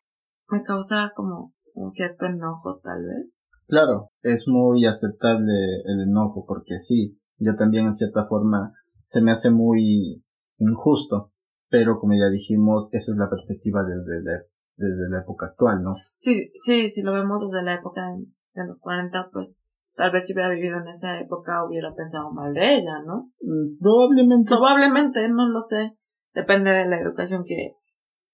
[0.49, 3.43] me causa como un cierto enojo tal vez.
[3.67, 5.53] Claro, es muy aceptable
[5.85, 8.73] el enojo porque sí, yo también en cierta forma
[9.05, 10.25] se me hace muy
[10.57, 11.33] injusto,
[11.69, 14.43] pero como ya dijimos, esa es la perspectiva desde la,
[14.77, 15.91] desde la época actual, ¿no?
[16.17, 18.11] Sí, sí, si lo vemos desde la época
[18.55, 19.61] de, los 40, pues
[19.99, 23.33] tal vez si hubiera vivido en esa época hubiera pensado mal de ella, ¿no?
[23.43, 24.49] Mm, Probablemente.
[24.49, 25.97] Probablemente, no lo sé.
[26.33, 27.75] Depende de la educación que,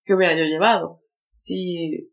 [0.05, 1.01] que hubiera yo llevado.
[1.37, 2.13] Si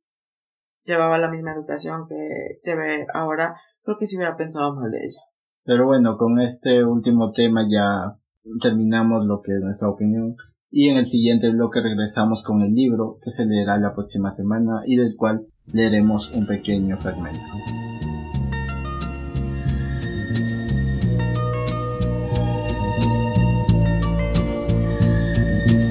[0.83, 5.21] llevaba la misma educación que llevé ahora, creo que sí hubiera pensado mal de ella.
[5.65, 8.17] Pero bueno, con este último tema ya
[8.61, 10.35] terminamos lo que es nuestra opinión.
[10.69, 14.83] Y en el siguiente bloque regresamos con el libro que se leerá la próxima semana
[14.85, 17.49] y del cual leeremos un pequeño fragmento.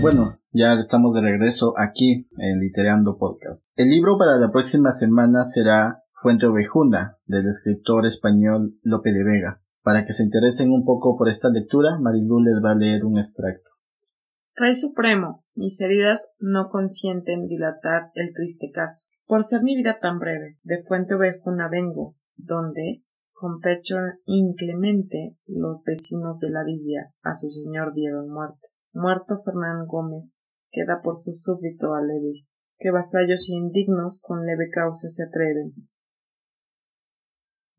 [0.01, 3.69] Bueno, ya estamos de regreso aquí en Literando Podcast.
[3.77, 9.63] El libro para la próxima semana será Fuente Ovejuna, del escritor español Lope de Vega.
[9.83, 13.19] Para que se interesen un poco por esta lectura, Marilu les va a leer un
[13.19, 13.73] extracto.
[14.55, 19.09] Rey Supremo, mis heridas no consienten dilatar el triste caso.
[19.27, 25.83] Por ser mi vida tan breve, de Fuente Ovejuna vengo, donde, con pecho inclemente, los
[25.85, 28.69] vecinos de la villa a su señor dieron muerte.
[28.93, 35.09] Muerto Fernán Gómez, queda por su súbdito a Levis, que vasallos indignos con leve causa
[35.09, 35.75] se atreven.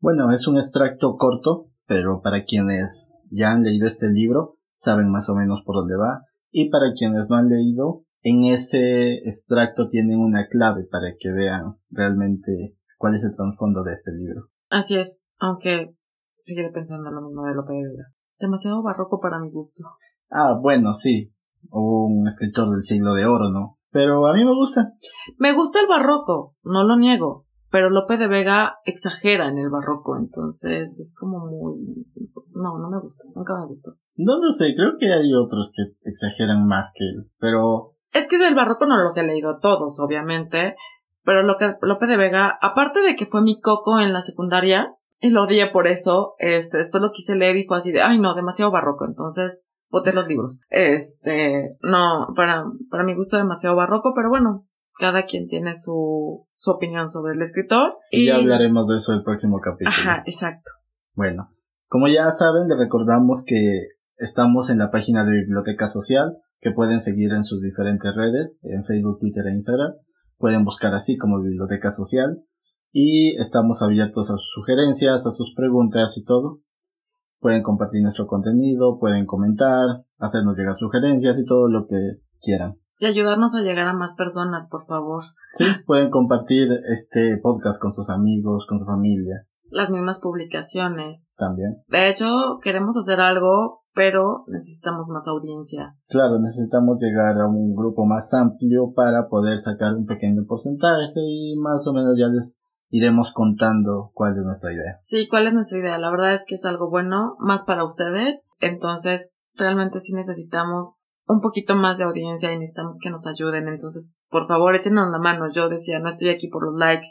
[0.00, 5.28] Bueno, es un extracto corto, pero para quienes ya han leído este libro, saben más
[5.28, 6.26] o menos por dónde va.
[6.50, 11.78] Y para quienes no han leído, en ese extracto tienen una clave para que vean
[11.90, 14.48] realmente cuál es el trasfondo de este libro.
[14.70, 15.96] Así es, aunque
[16.40, 18.12] seguiré pensando lo mismo de Lope de Vega.
[18.42, 19.84] Demasiado barroco para mi gusto.
[20.28, 21.30] Ah, bueno, sí,
[21.70, 23.78] un escritor del siglo de oro, ¿no?
[23.92, 24.94] Pero a mí me gusta.
[25.38, 30.16] Me gusta el barroco, no lo niego, pero Lope de Vega exagera en el barroco,
[30.18, 32.04] entonces es como muy...
[32.52, 33.92] No, no me gusta, nunca me gustó.
[34.16, 37.94] No lo sé, creo que hay otros que exageran más que él, pero...
[38.12, 40.74] Es que del barroco no los he leído a todos, obviamente,
[41.22, 44.96] pero lo que Lope de Vega, aparte de que fue mi coco en la secundaria,
[45.22, 48.18] y lo odié por eso, este, después lo quise leer y fue así de, ay
[48.18, 50.62] no, demasiado barroco, entonces boté los libros.
[50.68, 54.66] Este, no, para, para mi gusto demasiado barroco, pero bueno,
[54.98, 57.96] cada quien tiene su, su opinión sobre el escritor.
[58.10, 59.90] Y ya hablaremos de eso el próximo capítulo.
[59.90, 60.72] Ajá, exacto.
[61.14, 61.50] Bueno,
[61.86, 67.00] como ya saben, les recordamos que estamos en la página de Biblioteca Social, que pueden
[67.00, 69.92] seguir en sus diferentes redes, en Facebook, Twitter e Instagram.
[70.36, 72.42] Pueden buscar así como Biblioteca Social.
[72.92, 76.60] Y estamos abiertos a sus sugerencias, a sus preguntas y todo.
[77.40, 82.76] Pueden compartir nuestro contenido, pueden comentar, hacernos llegar sugerencias y todo lo que quieran.
[83.00, 85.22] Y ayudarnos a llegar a más personas, por favor.
[85.54, 89.46] Sí, pueden compartir este podcast con sus amigos, con su familia.
[89.70, 91.28] Las mismas publicaciones.
[91.36, 91.82] También.
[91.88, 95.96] De hecho, queremos hacer algo, pero necesitamos más audiencia.
[96.08, 101.56] Claro, necesitamos llegar a un grupo más amplio para poder sacar un pequeño porcentaje y
[101.56, 102.61] más o menos ya les
[102.92, 104.98] iremos contando cuál es nuestra idea.
[105.00, 105.96] Sí, cuál es nuestra idea.
[105.96, 108.46] La verdad es que es algo bueno, más para ustedes.
[108.60, 113.66] Entonces, realmente sí necesitamos un poquito más de audiencia y necesitamos que nos ayuden.
[113.66, 115.50] Entonces, por favor, échenos la mano.
[115.50, 117.08] Yo decía, no estoy aquí por los likes,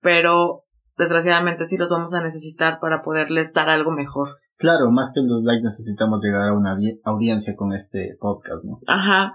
[0.00, 0.64] pero
[0.96, 4.28] desgraciadamente sí los vamos a necesitar para poderles dar algo mejor.
[4.58, 8.78] Claro, más que los likes necesitamos llegar a una audiencia con este podcast, ¿no?
[8.86, 9.34] Ajá.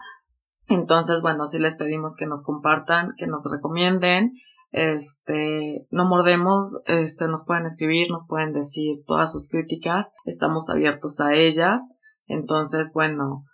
[0.70, 4.32] Entonces, bueno, sí les pedimos que nos compartan, que nos recomienden.
[4.72, 11.20] Este, no mordemos, este, nos pueden escribir, nos pueden decir todas sus críticas, estamos abiertos
[11.20, 11.88] a ellas.
[12.26, 13.46] Entonces, bueno,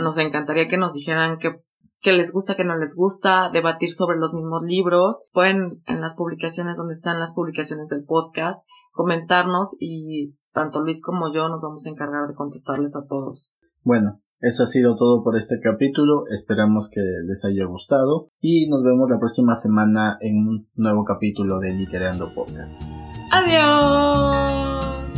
[0.00, 1.62] nos encantaría que nos dijeran que,
[2.00, 5.20] que les gusta, que no les gusta, debatir sobre los mismos libros.
[5.32, 11.32] Pueden en las publicaciones donde están las publicaciones del podcast comentarnos y tanto Luis como
[11.32, 13.56] yo nos vamos a encargar de contestarles a todos.
[13.82, 16.24] Bueno, eso ha sido todo por este capítulo.
[16.28, 21.58] Esperamos que les haya gustado y nos vemos la próxima semana en un nuevo capítulo
[21.58, 22.80] de Literando Podcast.
[23.32, 25.17] Adiós.